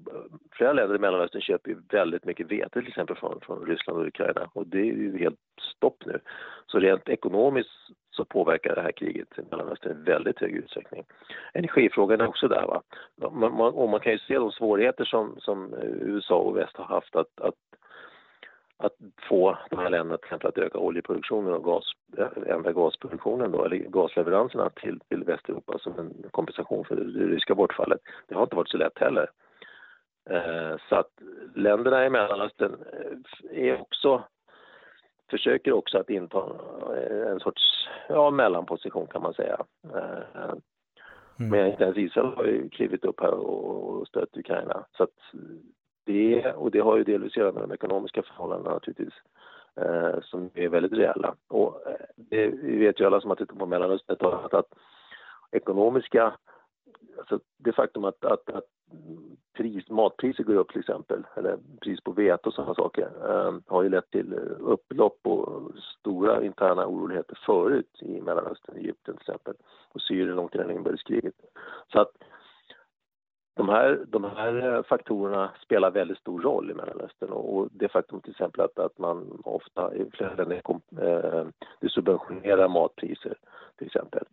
flera 0.51 0.73
länder 0.73 0.95
i 0.95 0.99
Mellanöstern 0.99 1.41
köper 1.41 1.69
ju 1.69 1.77
väldigt 1.89 2.25
mycket 2.25 2.51
vete 2.51 2.79
till 2.79 2.87
exempel 2.87 3.15
från, 3.15 3.39
från 3.41 3.65
Ryssland 3.65 3.99
och 3.99 4.07
Ukraina 4.07 4.49
och 4.53 4.67
det 4.67 4.79
är 4.79 4.83
ju 4.83 5.17
helt 5.17 5.39
stopp 5.75 6.03
nu. 6.05 6.19
Så 6.67 6.79
rent 6.79 7.09
ekonomiskt 7.09 7.69
så 8.11 8.25
påverkar 8.25 8.75
det 8.75 8.81
här 8.81 8.91
kriget 8.91 9.27
i 9.37 9.41
Mellanöstern 9.51 9.91
i 9.91 10.03
väldigt 10.03 10.39
hög 10.39 10.51
utsträckning. 10.51 11.03
Energifrågan 11.53 12.21
är 12.21 12.27
också 12.27 12.47
där. 12.47 12.65
Va? 12.67 12.81
Man, 13.31 13.57
man, 13.57 13.73
och 13.73 13.89
man 13.89 13.99
kan 13.99 14.11
ju 14.11 14.19
se 14.19 14.35
de 14.35 14.51
svårigheter 14.51 15.05
som, 15.05 15.35
som 15.39 15.73
eh, 15.73 15.89
USA 15.89 16.35
och 16.35 16.57
väst 16.57 16.77
har 16.77 16.85
haft 16.85 17.15
att, 17.15 17.41
att 17.41 17.55
att 18.81 18.95
få 19.29 19.57
de 19.69 19.79
här 19.79 19.89
länderna 19.89 20.17
till 20.17 20.25
exempel 20.25 20.49
att 20.49 20.57
öka 20.57 20.77
oljeproduktionen 20.77 21.53
och 21.53 21.63
gas, 21.63 21.83
ändra 22.45 22.71
gasproduktionen 22.71 23.51
då, 23.51 23.65
eller 23.65 23.77
gasleveranserna 23.77 24.69
till, 24.69 24.99
till 25.09 25.23
Västeuropa 25.23 25.79
som 25.79 25.99
en 25.99 26.13
kompensation 26.31 26.85
för 26.85 26.95
det 26.95 27.25
ryska 27.25 27.55
bortfallet. 27.55 27.99
Det 28.27 28.35
har 28.35 28.43
inte 28.43 28.55
varit 28.55 28.69
så 28.69 28.77
lätt 28.77 28.99
heller. 28.99 29.29
Eh, 30.29 30.75
så 30.89 30.95
att 30.95 31.11
länderna 31.55 32.05
i 32.05 32.09
Mellanöstern 32.09 32.75
eh, 33.51 33.67
är 33.67 33.81
också, 33.81 34.23
försöker 35.29 35.71
också 35.71 35.97
att 35.97 36.09
inta 36.09 36.43
en 37.27 37.39
sorts 37.39 37.87
ja, 38.09 38.31
mellanposition 38.31 39.07
kan 39.07 39.21
man 39.21 39.33
säga. 39.33 39.57
Eh, 39.93 40.43
mm. 40.43 41.49
Men 41.49 41.67
inte 41.67 41.83
ens 41.83 41.97
Israel 41.97 42.33
har 42.35 42.43
ju 42.43 42.69
klivit 42.69 43.05
upp 43.05 43.19
här 43.19 43.33
och 43.33 44.07
stött 44.07 44.37
Ukraina. 44.37 44.85
Så 44.97 45.03
att 45.03 45.17
det, 46.11 46.53
och 46.53 46.71
det 46.71 46.79
har 46.79 46.97
ju 46.97 47.03
delvis 47.03 47.31
att 47.31 47.37
göra 47.37 47.51
med 47.51 47.63
de 47.63 47.71
ekonomiska 47.71 48.23
förhållandena 48.23 48.73
naturligtvis, 48.73 49.13
eh, 49.75 50.21
som 50.21 50.49
är 50.53 50.69
väldigt 50.69 50.93
reella. 50.93 51.35
Och 51.47 51.87
eh, 51.87 52.05
det, 52.15 52.47
vi 52.47 52.77
vet 52.77 52.99
ju 52.99 53.05
alla 53.05 53.21
som 53.21 53.29
har 53.29 53.35
tittat 53.35 53.57
på 53.57 53.65
Mellanöstern 53.65 54.17
att, 54.19 54.53
att 54.53 54.73
ekonomiska, 55.51 56.33
alltså 57.17 57.39
det 57.57 57.71
faktum 57.71 58.05
att, 58.05 58.25
att, 58.25 58.49
att 58.49 58.65
pris, 59.57 59.89
matpriser 59.89 60.43
går 60.43 60.55
upp 60.55 60.71
till 60.71 60.79
exempel, 60.79 61.23
eller 61.35 61.57
pris 61.81 62.01
på 62.01 62.11
vete 62.11 62.49
och 62.49 62.53
sådana 62.53 62.75
saker, 62.75 63.09
eh, 63.29 63.53
har 63.67 63.83
ju 63.83 63.89
lett 63.89 64.11
till 64.11 64.33
upplopp 64.59 65.19
och 65.23 65.71
stora 65.99 66.43
interna 66.43 66.87
oroligheter 66.87 67.39
förut 67.45 68.01
i 68.01 68.21
Mellanöstern, 68.21 68.77
Egypten 68.77 69.15
till 69.15 69.21
exempel, 69.21 69.53
och 69.89 70.01
Syrien 70.01 70.35
långt 70.35 70.55
innan 70.55 70.71
inbördeskriget. 70.71 71.35
Så 71.91 71.99
att 71.99 72.11
de 73.53 73.69
här, 73.69 74.05
de 74.07 74.23
här 74.23 74.75
eh, 74.75 74.83
faktorerna 74.83 75.51
spelar 75.63 75.91
väldigt 75.91 76.17
stor 76.17 76.41
roll 76.41 76.71
i 76.71 76.73
Mellanöstern 76.73 77.29
och 77.29 77.67
det 77.71 77.89
faktum 77.89 78.21
till 78.21 78.31
exempel 78.31 78.61
att, 78.61 78.79
att 78.79 78.97
man 78.97 79.41
ofta 79.43 79.95
i 79.95 80.05
flera 80.13 80.35
länder 80.35 80.61
eh, 81.01 81.45
subventionerar 81.89 82.67
matpriser 82.67 83.35
till 83.77 83.87
exempel. 83.87 84.23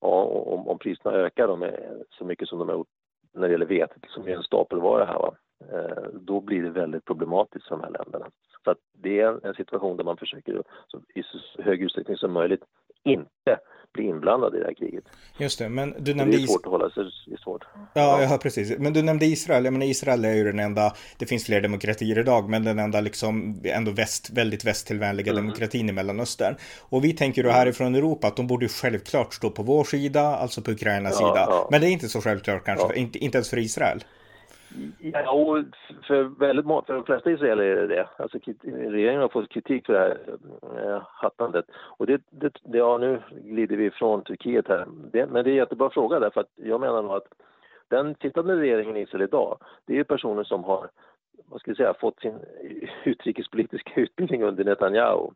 Ja, 0.00 0.22
om, 0.24 0.68
om 0.68 0.78
priserna 0.78 1.16
ökar 1.16 1.48
de 1.48 1.70
så 2.10 2.24
mycket 2.24 2.48
som 2.48 2.58
de 2.58 2.68
har 2.68 2.76
gjort 2.76 2.88
när 3.32 3.48
det 3.48 3.52
gäller 3.52 3.66
vetet 3.66 4.02
som 4.08 4.28
är 4.28 4.36
en 4.36 4.42
stapelvara 4.42 5.04
här 5.04 5.18
va, 5.18 5.34
eh, 5.72 6.08
då 6.12 6.40
blir 6.40 6.62
det 6.62 6.70
väldigt 6.70 7.04
problematiskt 7.04 7.68
för 7.68 7.76
de 7.76 7.82
här 7.82 7.90
länderna. 7.90 8.30
Så 8.64 8.70
att 8.70 8.78
det 8.92 9.20
är 9.20 9.46
en 9.46 9.54
situation 9.54 9.96
där 9.96 10.04
man 10.04 10.16
försöker 10.16 10.62
så, 10.86 11.00
i 11.14 11.22
så 11.22 11.62
hög 11.62 11.82
utsträckning 11.82 12.16
som 12.16 12.32
möjligt 12.32 12.64
inte 13.04 13.58
bli 13.96 14.04
inblandad 14.04 14.54
i 14.54 14.58
det 14.58 14.64
här 14.64 14.74
kriget. 14.74 15.04
Just 15.38 15.58
det, 15.58 15.68
men 15.68 15.94
du 15.98 16.14
nämnde... 16.14 16.36
Det 16.36 16.42
är 16.42 16.46
svårt 16.46 16.66
att 16.66 16.72
hålla 16.72 16.90
sig, 16.90 17.04
svårt. 17.44 17.64
Ja, 17.94 18.22
ja, 18.22 18.38
precis. 18.38 18.78
Men 18.78 18.92
du 18.92 19.02
nämnde 19.02 19.26
Israel, 19.26 19.64
jag 19.64 19.72
menar 19.72 19.86
Israel 19.86 20.24
är 20.24 20.34
ju 20.34 20.44
den 20.44 20.58
enda, 20.58 20.92
det 21.18 21.26
finns 21.26 21.44
fler 21.44 21.60
demokratier 21.60 22.18
idag, 22.18 22.48
men 22.48 22.64
den 22.64 22.78
enda 22.78 23.00
liksom 23.00 23.60
ändå 23.64 23.90
väst, 23.90 24.30
väldigt 24.30 24.64
västtillvänliga 24.64 25.32
mm. 25.32 25.42
demokratin 25.44 25.88
i 25.88 25.92
Mellanöstern. 25.92 26.56
Och 26.80 27.04
vi 27.04 27.12
tänker 27.12 27.42
då 27.42 27.50
härifrån 27.50 27.94
Europa 27.94 28.26
att 28.26 28.36
de 28.36 28.46
borde 28.46 28.68
självklart 28.68 29.34
stå 29.34 29.50
på 29.50 29.62
vår 29.62 29.84
sida, 29.84 30.20
alltså 30.20 30.62
på 30.62 30.70
Ukrainas 30.70 31.16
ja, 31.20 31.28
sida. 31.28 31.46
Ja. 31.48 31.68
Men 31.70 31.80
det 31.80 31.88
är 31.88 31.90
inte 31.90 32.08
så 32.08 32.20
självklart 32.20 32.64
kanske, 32.64 32.86
ja. 32.86 32.94
inte, 32.94 33.18
inte 33.18 33.38
ens 33.38 33.50
för 33.50 33.58
Israel. 33.58 34.04
Ja, 34.98 35.30
och 35.30 35.64
för 36.06 36.22
väldigt 36.22 36.66
för 36.66 36.94
de 36.94 37.04
flesta 37.04 37.30
israeler 37.30 37.64
är 37.64 37.76
det 37.76 37.86
det. 37.86 38.08
Alltså, 38.16 38.38
regeringen 38.62 39.20
har 39.20 39.28
fått 39.28 39.48
kritik 39.48 39.86
för 39.86 39.92
det 39.92 39.98
här 39.98 40.18
eh, 40.84 41.02
hattandet. 41.04 41.64
Och 41.74 42.06
det, 42.06 42.22
det, 42.30 42.52
det, 42.64 42.78
ja, 42.78 42.98
nu 42.98 43.22
glider 43.44 43.76
vi 43.76 43.84
ifrån 43.84 44.24
Turkiet 44.24 44.68
här. 44.68 44.86
Det, 45.12 45.26
men 45.26 45.44
det 45.44 45.50
är 45.50 45.52
en 45.52 45.56
jättebra 45.56 45.90
fråga 45.90 46.20
därför 46.20 46.40
att 46.40 46.50
jag 46.54 46.80
menar 46.80 47.02
nog 47.02 47.12
att 47.12 47.26
den 47.88 48.14
sittande 48.14 48.56
regeringen 48.56 48.96
i 48.96 49.00
Israel 49.00 49.22
idag, 49.22 49.58
det 49.86 49.98
är 49.98 50.04
personer 50.04 50.44
som 50.44 50.64
har 50.64 50.90
vad 51.48 51.60
ska 51.60 51.70
jag 51.70 51.76
säga, 51.76 51.94
fått 51.94 52.20
sin 52.20 52.38
utrikespolitiska 53.04 53.90
utbildning 54.00 54.42
under 54.42 54.64
Netanyahu. 54.64 55.30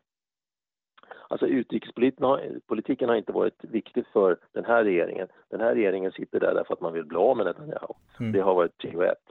Alltså 1.31 1.47
utrikespolitiken 1.47 3.09
har 3.09 3.15
inte 3.15 3.31
varit 3.31 3.63
viktig 3.63 4.05
för 4.13 4.37
den 4.51 4.65
här 4.65 4.83
regeringen. 4.83 5.27
Den 5.49 5.61
här 5.61 5.75
regeringen 5.75 6.11
sitter 6.11 6.39
där 6.39 6.53
därför 6.53 6.73
att 6.73 6.81
man 6.81 6.93
vill 6.93 7.05
bli 7.05 7.17
av 7.17 7.37
med 7.37 7.45
Netanyahu. 7.45 7.93
Mm. 8.19 8.31
Det 8.31 8.41
har 8.41 8.55
varit 8.55 8.77
prio 8.77 9.01
ett. 9.01 9.25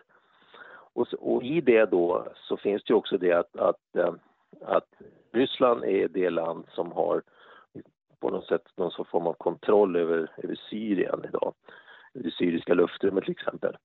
Och, 0.92 1.06
och, 1.18 1.42
i 1.42 1.60
det 1.60 1.84
då 1.84 2.26
så 2.34 2.56
finns 2.56 2.84
det 2.84 2.94
också 2.94 3.18
det 3.18 3.32
att, 3.32 3.56
att, 3.56 3.96
eh, 3.96 4.12
att 4.60 4.88
Ryssland 5.32 5.84
är 5.84 6.08
det 6.08 6.30
land 6.30 6.64
som 6.68 6.92
har 6.92 7.22
på 8.20 8.30
något 8.30 8.46
sätt 8.46 8.64
någon 8.76 9.04
form 9.10 9.26
av 9.26 9.32
kontroll 9.32 9.96
över, 9.96 10.30
över 10.36 10.54
Syrien 10.70 11.24
idag. 11.28 11.54
Det 12.12 12.30
syriska 12.30 12.74
luftrummet 12.74 13.24
till 13.24 13.32
exempel. 13.32 13.76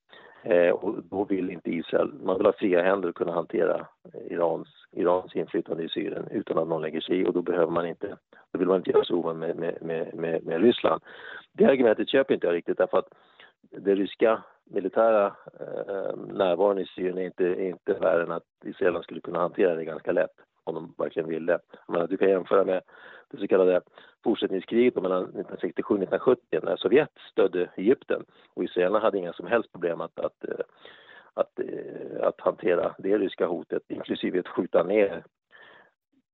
Eh, 0.45 0.69
och 0.69 1.03
då 1.03 1.23
vill 1.23 1.49
inte 1.49 1.71
Israel, 1.71 2.13
man 2.23 2.37
vill 2.37 2.45
ha 2.45 2.53
fria 2.53 2.81
händer 2.81 3.09
och 3.09 3.15
kunna 3.15 3.31
hantera 3.31 3.87
Irans, 4.29 4.67
Irans 4.91 5.35
inflytande 5.35 5.83
i 5.83 5.89
Syrien 5.89 6.27
utan 6.31 6.57
att 6.57 6.67
någon 6.67 6.81
lägger 6.81 7.01
sig 7.01 7.19
i 7.19 7.25
och 7.25 7.33
då 7.33 7.41
behöver 7.41 7.71
man 7.71 7.85
inte, 7.85 8.17
då 8.51 8.59
vill 8.59 8.67
man 8.67 8.77
inte 8.77 8.91
göra 8.91 9.03
sig 9.03 9.15
ovan 9.15 9.39
med, 9.39 9.55
med, 9.55 9.77
med, 9.81 10.43
med, 10.45 10.61
Ryssland. 10.61 11.01
Det 11.51 11.65
argumentet 11.65 12.09
köper 12.09 12.33
inte 12.33 12.47
jag 12.47 12.53
riktigt 12.53 12.77
därför 12.77 12.97
att 12.97 13.13
det 13.71 13.95
ryska 13.95 14.43
militära 14.63 15.25
eh, 15.59 16.15
närvaron 16.27 16.79
i 16.79 16.85
Syrien 16.85 17.17
är 17.17 17.25
inte, 17.25 17.45
är 17.45 17.69
inte 17.69 17.93
värre 17.93 18.23
än 18.23 18.31
att 18.31 18.43
Israel 18.63 19.03
skulle 19.03 19.21
kunna 19.21 19.39
hantera 19.39 19.75
det 19.75 19.85
ganska 19.85 20.11
lätt 20.11 20.44
om 20.65 20.75
de 20.75 20.93
verkligen 20.97 21.29
ville. 21.29 21.59
Jag 21.87 22.09
du 22.09 22.17
kan 22.17 22.29
jämföra 22.29 22.63
med 22.63 22.81
det 23.31 23.37
så 23.37 23.47
kallade 23.47 23.81
fortsättningskriget 24.23 24.95
mellan 24.95 25.23
1967 25.23 25.93
och 25.93 26.01
1970 26.01 26.59
när 26.63 26.75
Sovjet 26.75 27.09
stödde 27.31 27.69
Egypten 27.75 28.25
och 28.53 28.63
israelerna 28.63 28.99
hade 28.99 29.17
inga 29.17 29.33
som 29.33 29.47
helst 29.47 29.71
problem 29.71 30.01
att, 30.01 30.19
att, 30.19 30.43
eh, 30.43 30.65
att, 31.33 31.59
eh, 31.59 32.27
att 32.27 32.41
hantera 32.41 32.95
det 32.97 33.17
ryska 33.17 33.45
hotet, 33.45 33.83
inklusive 33.87 34.39
att 34.39 34.47
skjuta 34.47 34.83
ner 34.83 35.23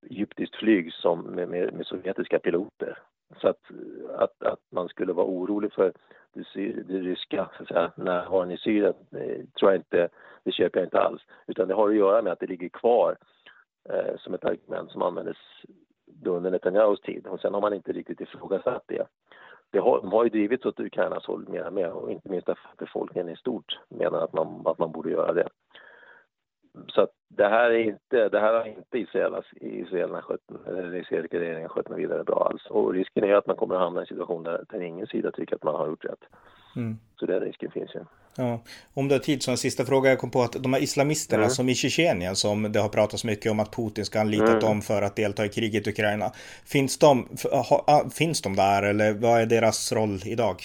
egyptiskt 0.09 0.55
flyg 0.55 0.93
som 0.93 1.21
med, 1.21 1.49
med, 1.49 1.73
med 1.73 1.85
sovjetiska 1.85 2.39
piloter. 2.39 2.97
Så 3.41 3.47
att, 3.47 3.61
att, 4.17 4.43
att 4.43 4.59
man 4.71 4.87
skulle 4.87 5.13
vara 5.13 5.25
orolig 5.25 5.73
för 5.73 5.93
det, 6.33 6.71
det 6.87 6.99
ryska 6.99 7.49
så 7.57 7.63
att 7.63 7.69
säga, 7.69 7.91
närvaron 7.95 8.51
i 8.51 8.57
Syrien 8.57 8.93
eh, 9.11 9.45
tror 9.59 9.71
jag 9.71 9.75
inte, 9.75 10.09
det 10.43 10.51
köper 10.51 10.79
jag 10.79 10.87
inte 10.87 10.99
alls. 10.99 11.21
Utan 11.47 11.67
det 11.67 11.73
har 11.73 11.89
att 11.89 11.95
göra 11.95 12.21
med 12.21 12.33
att 12.33 12.39
det 12.39 12.47
ligger 12.47 12.69
kvar 12.69 13.17
eh, 13.89 14.17
som 14.17 14.33
ett 14.33 14.45
argument 14.45 14.91
som 14.91 15.01
användes 15.01 15.37
under 16.25 16.51
Netanyahus 16.51 17.01
tid 17.01 17.27
och 17.27 17.39
sen 17.39 17.53
har 17.53 17.61
man 17.61 17.73
inte 17.73 17.91
riktigt 17.91 18.21
ifrågasatt 18.21 18.83
det. 18.87 19.07
det 19.69 19.79
har, 19.79 20.01
de 20.01 20.11
har 20.11 20.23
ju 20.23 20.29
drivits 20.29 20.65
åt 20.65 20.79
Ukrainas 20.79 21.25
håll 21.25 21.49
mer 21.49 21.67
och 21.67 21.73
mer 21.73 21.91
och 21.91 22.11
inte 22.11 22.29
minst 22.29 22.47
därför 22.47 22.69
att 22.69 22.77
befolkningen 22.77 23.29
i 23.29 23.35
stort 23.35 23.79
menar 23.89 24.23
att 24.23 24.33
man, 24.33 24.61
att 24.65 24.79
man 24.79 24.91
borde 24.91 25.11
göra 25.11 25.33
det. 25.33 25.49
Så 26.87 27.01
att 27.01 27.11
det 27.35 27.47
här 27.47 27.69
är 27.71 27.79
inte, 27.79 28.29
det 28.29 28.39
här 28.39 28.53
har 28.53 28.67
inte 28.67 28.97
israelerna, 28.97 29.43
israelerna 29.61 30.21
skött, 30.21 30.67
eller 30.67 30.95
israeliska 30.95 31.39
regeringen 31.39 31.69
skött 31.69 31.89
något 31.89 31.99
vidare 31.99 32.23
bra 32.23 32.47
alls. 32.51 32.65
Och 32.69 32.93
risken 32.93 33.23
är 33.23 33.33
att 33.33 33.47
man 33.47 33.55
kommer 33.55 33.75
att 33.75 33.81
hamna 33.81 33.99
i 33.99 34.03
en 34.03 34.07
situation 34.07 34.43
där, 34.43 34.63
där 34.69 34.81
ingen 34.81 35.07
sida 35.07 35.31
tycker 35.31 35.55
att 35.55 35.63
man 35.63 35.75
har 35.75 35.87
gjort 35.87 36.05
rätt. 36.05 36.23
Mm. 36.75 36.97
Så 37.19 37.25
den 37.25 37.39
risken 37.39 37.71
finns 37.71 37.95
ju. 37.95 37.99
Ja. 38.37 38.59
Om 38.93 39.07
du 39.07 39.15
har 39.15 39.19
tid 39.19 39.43
så 39.43 39.51
en 39.51 39.57
sista 39.57 39.85
fråga. 39.85 40.09
Jag 40.09 40.19
kom 40.19 40.31
på 40.31 40.41
att 40.41 40.63
de 40.63 40.73
här 40.73 40.83
islamisterna 40.83 41.43
mm. 41.43 41.49
som 41.49 41.69
i 41.69 41.75
Tjetjenien 41.75 42.35
som 42.35 42.71
det 42.71 42.79
har 42.79 42.89
pratats 42.89 43.25
mycket 43.25 43.51
om 43.51 43.59
att 43.59 43.75
Putin 43.75 44.05
ska 44.05 44.19
anlita 44.19 44.47
mm. 44.47 44.59
dem 44.59 44.81
för 44.81 45.01
att 45.01 45.15
delta 45.15 45.45
i 45.45 45.49
kriget 45.49 45.87
i 45.87 45.89
Ukraina. 45.89 46.25
Finns 46.65 46.99
de, 46.99 47.27
ha, 47.69 48.09
finns 48.17 48.41
de 48.41 48.55
där 48.55 48.83
eller 48.83 49.13
vad 49.13 49.41
är 49.41 49.45
deras 49.45 49.93
roll 49.93 50.19
idag? 50.25 50.55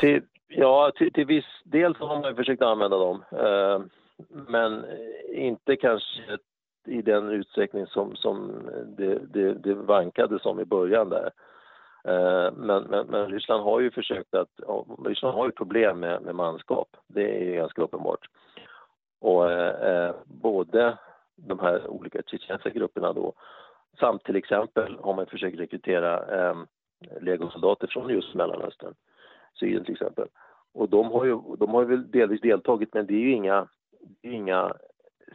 Till, 0.00 0.22
ja, 0.48 0.92
till, 0.98 1.12
till 1.12 1.26
viss 1.26 1.44
del 1.64 1.94
så 1.94 2.06
har 2.06 2.20
man 2.20 2.36
försökt 2.36 2.62
använda 2.62 2.96
dem. 2.96 3.24
Eh, 3.32 3.80
men 4.28 4.84
eh, 4.84 5.46
inte 5.46 5.76
kanske 5.76 6.38
i 6.86 7.02
den 7.02 7.30
utsträckning 7.30 7.86
som, 7.86 8.16
som 8.16 8.68
det, 8.96 9.18
det, 9.18 9.54
det 9.54 9.74
vankades 9.74 10.46
om 10.46 10.60
i 10.60 10.64
början 10.64 11.08
där. 11.08 11.30
Eh, 12.04 12.52
men, 12.52 12.82
men, 12.82 13.06
men, 13.06 13.26
Ryssland 13.26 13.62
har 13.64 13.80
ju 13.80 13.90
försökt 13.90 14.34
att, 14.34 14.48
Ryssland 15.04 15.34
har 15.34 15.46
ju 15.46 15.52
problem 15.52 16.00
med, 16.00 16.22
med 16.22 16.34
manskap, 16.34 16.96
det 17.06 17.52
är 17.52 17.56
ganska 17.56 17.82
uppenbart. 17.82 18.26
Och 19.20 19.52
eh, 19.52 20.14
både 20.24 20.98
de 21.36 21.58
här 21.58 21.88
olika 21.88 22.22
tjetjenska 22.26 22.70
grupperna 22.70 23.12
då, 23.12 23.32
samt 24.00 24.24
till 24.24 24.36
exempel 24.36 24.98
har 25.00 25.14
man 25.14 25.26
försökt 25.26 25.58
rekrytera 25.58 26.40
eh, 26.40 26.56
legosoldater 27.20 27.86
från 27.86 28.10
just 28.10 28.34
Mellanöstern, 28.34 28.94
Syrien 29.58 29.84
till 29.84 29.94
exempel. 29.94 30.28
Och 30.72 30.88
de 30.88 31.10
har 31.10 31.24
ju, 31.24 31.40
de 31.58 31.70
har 31.70 31.84
väl 31.84 32.10
delvis 32.10 32.40
deltagit, 32.40 32.94
men 32.94 33.06
det 33.06 33.14
är 33.14 33.20
ju 33.20 33.32
inga, 33.32 33.68
inga 34.22 34.72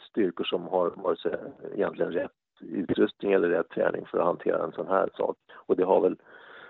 styrkor 0.10 0.44
som 0.44 0.68
har 0.68 0.90
vare 0.90 1.18
sig 1.18 1.36
egentligen 1.74 2.12
rätt 2.12 2.32
utrustning 2.62 3.32
eller 3.32 3.50
rätt 3.50 3.70
träning 3.70 4.06
för 4.06 4.18
att 4.18 4.26
hantera 4.26 4.64
en 4.64 4.72
sån 4.72 4.88
här 4.88 5.10
sak. 5.18 5.38
Och 5.54 5.76
det 5.76 5.84
har 5.84 6.02
väl 6.02 6.18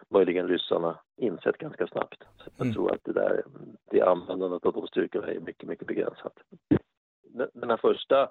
möjligen 0.10 0.48
ryssarna 0.48 1.00
insett 1.18 1.58
ganska 1.58 1.88
snabbt. 1.88 2.24
Så 2.38 2.50
jag 2.58 2.66
mm. 2.66 2.74
tror 2.74 2.94
att 2.94 3.04
det 3.04 3.14
där, 3.14 3.44
det 3.92 4.02
användandet 4.02 4.66
av 4.66 4.74
de 4.74 4.88
styrkorna 4.88 5.28
är 5.28 5.40
mycket, 5.40 5.70
mycket 5.70 5.88
begränsat. 5.88 6.34
Den 7.54 7.70
här 7.70 7.78
första 7.78 8.30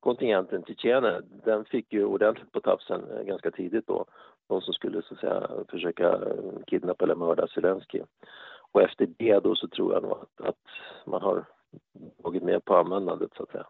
kontingenten 0.00 0.64
Tjetjener, 0.64 1.22
den 1.44 1.64
fick 1.64 1.92
ju 1.92 2.04
ordentligt 2.04 2.52
på 2.52 2.60
tafsen 2.60 3.10
eh, 3.10 3.22
ganska 3.22 3.50
tidigt 3.50 3.86
då. 3.86 4.04
De 4.48 4.60
som 4.60 4.74
skulle 4.74 5.02
så 5.02 5.14
att 5.14 5.20
säga 5.20 5.48
försöka 5.68 6.08
eh, 6.08 6.64
kidnappa 6.66 7.04
eller 7.04 7.14
mörda 7.14 7.46
Zelensky. 7.46 8.02
Och 8.72 8.82
efter 8.82 9.06
det 9.18 9.38
då 9.38 9.54
så 9.54 9.68
tror 9.68 9.92
jag 9.92 10.02
nog 10.02 10.12
att, 10.12 10.46
att 10.48 10.66
man 11.06 11.22
har 11.22 11.44
på 12.72 12.78
användandet 12.78 13.30
så 13.36 13.42
att 13.42 13.50
säga 13.50 13.66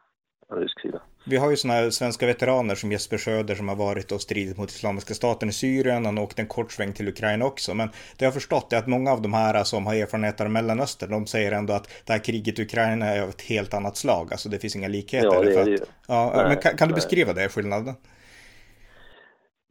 rysk 0.60 0.80
sida. 0.80 1.02
Vi 1.26 1.36
har 1.36 1.50
ju 1.50 1.56
sådana 1.56 1.90
svenska 1.90 2.26
veteraner 2.26 2.74
som 2.74 2.92
Jesper 2.92 3.16
Söder 3.16 3.54
som 3.54 3.68
har 3.68 3.76
varit 3.76 4.12
och 4.12 4.20
stridit 4.20 4.58
mot 4.58 4.68
Islamiska 4.68 5.14
staten 5.14 5.48
i 5.48 5.52
Syrien. 5.52 6.06
Han 6.06 6.18
åkte 6.18 6.42
en 6.42 6.48
kort 6.48 6.72
sväng 6.72 6.92
till 6.92 7.08
Ukraina 7.08 7.44
också. 7.44 7.74
Men 7.74 7.88
det 7.88 8.24
jag 8.24 8.26
har 8.26 8.32
förstått 8.32 8.72
är 8.72 8.78
att 8.78 8.86
många 8.86 9.12
av 9.12 9.22
de 9.22 9.32
här 9.32 9.64
som 9.64 9.86
har 9.86 9.94
erfarenheter 9.94 10.44
av 10.44 10.50
Mellanöstern, 10.50 11.10
de 11.10 11.26
säger 11.26 11.52
ändå 11.52 11.72
att 11.72 12.04
det 12.06 12.12
här 12.12 12.24
kriget 12.24 12.58
i 12.58 12.62
Ukraina 12.62 13.06
är 13.06 13.22
av 13.22 13.28
ett 13.28 13.42
helt 13.42 13.74
annat 13.74 13.96
slag. 13.96 14.28
Alltså 14.30 14.48
det 14.48 14.58
finns 14.58 14.76
inga 14.76 14.88
likheter. 14.88 15.34
Ja, 15.34 15.42
det 15.42 15.54
är 15.54 15.64
det 15.64 15.70
ju. 15.70 15.78
Ja, 16.08 16.32
nej, 16.36 16.48
men 16.48 16.56
kan, 16.56 16.76
kan 16.76 16.88
du 16.88 16.94
beskriva 16.94 17.32
det, 17.32 17.48
skillnaden? 17.48 17.94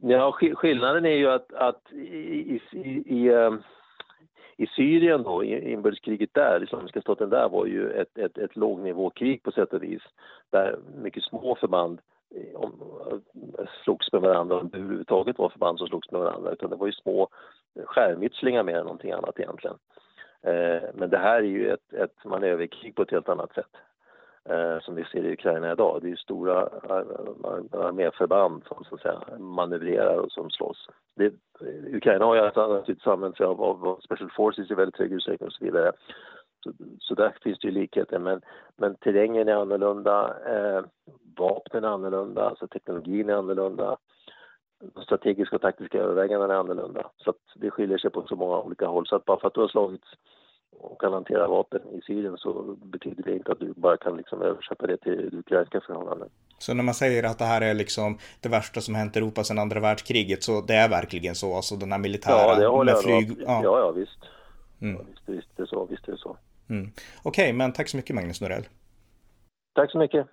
Ja, 0.02 0.38
skillnaden 0.54 1.04
är 1.04 1.16
ju 1.16 1.30
att, 1.30 1.52
att 1.52 1.92
i, 1.92 2.60
i, 2.72 2.88
i, 3.06 3.30
i 4.56 4.66
Syrien 4.66 5.22
då, 5.22 5.44
inbördeskriget 5.44 6.30
där, 6.34 6.62
Islamiska 6.62 7.00
staten 7.00 7.30
där 7.30 7.48
var 7.48 7.66
ju 7.66 7.90
ett, 7.90 8.18
ett, 8.18 8.38
ett 8.38 8.56
lågnivåkrig 8.56 9.42
på 9.42 9.52
sätt 9.52 9.72
och 9.72 9.82
vis. 9.82 10.02
Där 10.50 10.78
mycket 11.02 11.22
små 11.22 11.56
förband 11.60 12.00
eh, 12.34 12.60
om, 12.60 12.72
eh, 13.58 13.66
slogs 13.84 14.12
med 14.12 14.22
varandra, 14.22 14.56
om 14.56 14.68
det 14.68 14.78
överhuvudtaget 14.78 15.38
var 15.38 15.48
förband 15.48 15.78
som 15.78 15.88
slogs 15.88 16.10
med 16.10 16.20
varandra, 16.20 16.50
utan 16.50 16.70
det 16.70 16.76
var 16.76 16.86
ju 16.86 16.92
små 16.92 17.28
skärmytslingar 17.84 18.62
mer 18.62 18.76
än 18.76 18.84
någonting 18.84 19.12
annat 19.12 19.40
egentligen. 19.40 19.76
Eh, 20.42 20.82
men 20.94 21.10
det 21.10 21.18
här 21.18 21.38
är 21.38 21.42
ju 21.42 21.70
ett, 21.72 21.92
ett 21.92 22.24
manöverkrig 22.24 22.94
på 22.94 23.02
ett 23.02 23.10
helt 23.10 23.28
annat 23.28 23.54
sätt 23.54 23.76
eh, 24.48 24.80
som 24.80 24.94
vi 24.94 25.04
ser 25.04 25.24
i 25.24 25.32
Ukraina 25.32 25.72
idag. 25.72 25.98
Det 26.00 26.06
är 26.06 26.10
ju 26.10 26.16
stora 26.16 26.68
arméförband 27.72 28.62
som 28.68 28.84
så 28.84 28.94
att 28.94 29.00
säga, 29.00 29.38
manövrerar 29.38 30.16
och 30.16 30.32
som 30.32 30.50
slåss. 30.50 30.88
Det, 31.14 31.34
Ukraina 31.94 32.24
har 32.24 32.34
ju 32.34 32.40
alltså 32.40 32.60
naturligtvis 32.60 32.98
typ 32.98 33.06
använt 33.06 33.36
sig 33.36 33.46
av, 33.46 33.62
av 33.62 34.00
Special 34.04 34.30
Forces 34.30 34.70
i 34.70 34.74
väldigt 34.74 34.98
hög 34.98 35.12
utsträckning 35.12 35.46
och 35.46 35.52
så 35.52 35.64
vidare. 35.64 35.92
Så, 36.64 36.72
så 36.98 37.14
där 37.14 37.34
finns 37.42 37.58
det 37.58 37.68
ju 37.68 37.74
likheter, 37.74 38.18
men, 38.18 38.40
men 38.76 38.94
terrängen 38.94 39.48
är 39.48 39.54
annorlunda, 39.54 40.34
eh, 40.46 40.84
vapnen 41.36 41.84
är 41.84 41.88
annorlunda, 41.88 42.48
alltså 42.48 42.68
teknologin 42.68 43.30
är 43.30 43.34
annorlunda, 43.34 43.96
de 44.94 45.04
strategiska 45.04 45.56
och 45.56 45.62
taktiska 45.62 45.98
övervägandena 45.98 46.54
är 46.54 46.58
annorlunda. 46.58 47.10
Så 47.16 47.30
att 47.30 47.36
det 47.54 47.70
skiljer 47.70 47.98
sig 47.98 48.10
på 48.10 48.22
så 48.26 48.36
många 48.36 48.60
olika 48.60 48.86
håll. 48.86 49.06
Så 49.06 49.16
att 49.16 49.24
bara 49.24 49.40
för 49.40 49.48
att 49.48 49.54
du 49.54 49.60
har 49.60 49.68
slagits 49.68 50.08
och 50.78 51.00
kan 51.00 51.12
hantera 51.12 51.48
vapen 51.48 51.80
i 51.92 52.00
Syrien 52.06 52.36
så 52.36 52.76
betyder 52.82 53.22
det 53.22 53.32
inte 53.32 53.52
att 53.52 53.60
du 53.60 53.72
bara 53.76 53.96
kan 53.96 54.16
liksom 54.16 54.42
översätta 54.42 54.86
det 54.86 54.96
till 54.96 55.38
ukrainska 55.38 55.80
förhållanden. 55.80 56.28
Så 56.58 56.74
när 56.74 56.82
man 56.82 56.94
säger 56.94 57.22
att 57.24 57.38
det 57.38 57.44
här 57.44 57.60
är 57.60 57.74
liksom 57.74 58.18
det 58.40 58.48
värsta 58.48 58.80
som 58.80 58.94
hänt 58.94 59.16
Europa 59.16 59.44
sedan 59.44 59.58
andra 59.58 59.80
världskriget 59.80 60.42
så 60.42 60.60
det 60.60 60.74
är 60.74 60.88
verkligen 60.88 61.34
så, 61.34 61.56
alltså 61.56 61.76
den 61.76 61.92
här 61.92 61.98
militära 61.98 62.52
ja, 62.52 62.54
det 62.54 62.66
håller 62.66 62.92
med 62.92 63.02
flyg? 63.02 63.36
Ja. 63.40 63.60
ja, 63.64 63.78
ja 63.78 63.90
visst. 63.90 64.18
Mm. 64.80 64.96
Ja, 64.96 65.02
visst, 65.08 65.28
visst 65.28 65.58
är 65.58 65.62
det 65.62 65.68
så, 65.68 65.86
visst 65.90 66.08
är 66.08 66.12
det 66.12 66.18
så. 66.18 66.36
Mm. 66.70 66.90
Okej, 67.22 67.44
okay, 67.44 67.52
men 67.52 67.72
tack 67.72 67.88
så 67.88 67.96
mycket 67.96 68.16
Magnus 68.16 68.40
Norell. 68.40 68.64
Tack 69.74 69.90
så 69.90 69.98
mycket. 69.98 70.26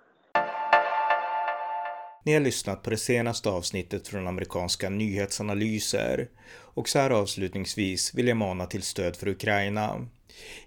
Ni 2.24 2.32
har 2.32 2.40
lyssnat 2.40 2.82
på 2.82 2.90
det 2.90 2.96
senaste 2.96 3.48
avsnittet 3.48 4.08
från 4.08 4.26
amerikanska 4.26 4.90
nyhetsanalyser 4.90 6.28
och 6.52 6.88
så 6.88 6.98
här 6.98 7.10
avslutningsvis 7.10 8.14
vill 8.14 8.28
jag 8.28 8.36
mana 8.36 8.66
till 8.66 8.82
stöd 8.82 9.16
för 9.16 9.28
Ukraina. 9.28 10.06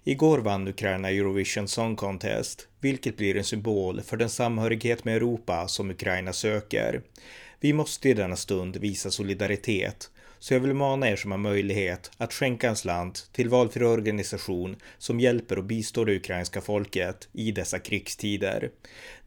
Igår 0.04 0.38
vann 0.38 0.68
Ukraina 0.68 1.10
Eurovision 1.10 1.68
Song 1.68 1.96
Contest, 1.96 2.68
vilket 2.80 3.16
blir 3.16 3.36
en 3.36 3.44
symbol 3.44 4.00
för 4.00 4.16
den 4.16 4.30
samhörighet 4.30 5.04
med 5.04 5.16
Europa 5.16 5.68
som 5.68 5.90
Ukraina 5.90 6.32
söker. 6.32 7.02
Vi 7.60 7.72
måste 7.72 8.08
i 8.08 8.14
denna 8.14 8.36
stund 8.36 8.76
visa 8.76 9.10
solidaritet, 9.10 10.10
så 10.44 10.54
jag 10.54 10.60
vill 10.60 10.74
mana 10.74 11.08
er 11.08 11.16
som 11.16 11.30
har 11.30 11.38
möjlighet 11.38 12.10
att 12.16 12.32
skänka 12.32 12.68
en 12.68 12.76
slant 12.76 13.28
till 13.32 13.48
valfri 13.48 13.84
organisation 13.84 14.76
som 14.98 15.20
hjälper 15.20 15.58
och 15.58 15.64
bistår 15.64 16.06
det 16.06 16.16
ukrainska 16.16 16.60
folket 16.60 17.28
i 17.32 17.52
dessa 17.52 17.78
krigstider. 17.78 18.70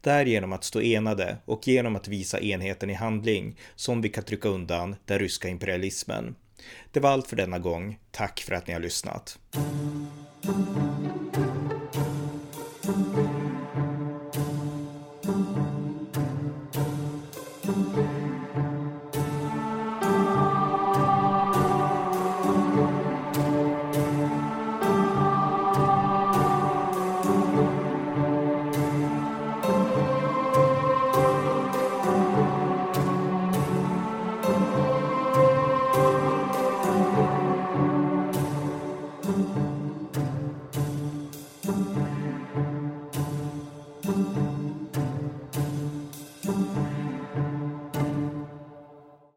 Det 0.00 0.10
är 0.10 0.26
genom 0.26 0.52
att 0.52 0.64
stå 0.64 0.80
enade 0.80 1.36
och 1.44 1.68
genom 1.68 1.96
att 1.96 2.08
visa 2.08 2.40
enheten 2.40 2.90
i 2.90 2.94
handling 2.94 3.56
som 3.76 4.00
vi 4.00 4.08
kan 4.08 4.24
trycka 4.24 4.48
undan 4.48 4.96
den 5.04 5.18
ryska 5.18 5.48
imperialismen. 5.48 6.34
Det 6.92 7.00
var 7.00 7.10
allt 7.10 7.28
för 7.28 7.36
denna 7.36 7.58
gång. 7.58 7.98
Tack 8.10 8.40
för 8.40 8.54
att 8.54 8.66
ni 8.66 8.72
har 8.72 8.80
lyssnat. 8.80 9.38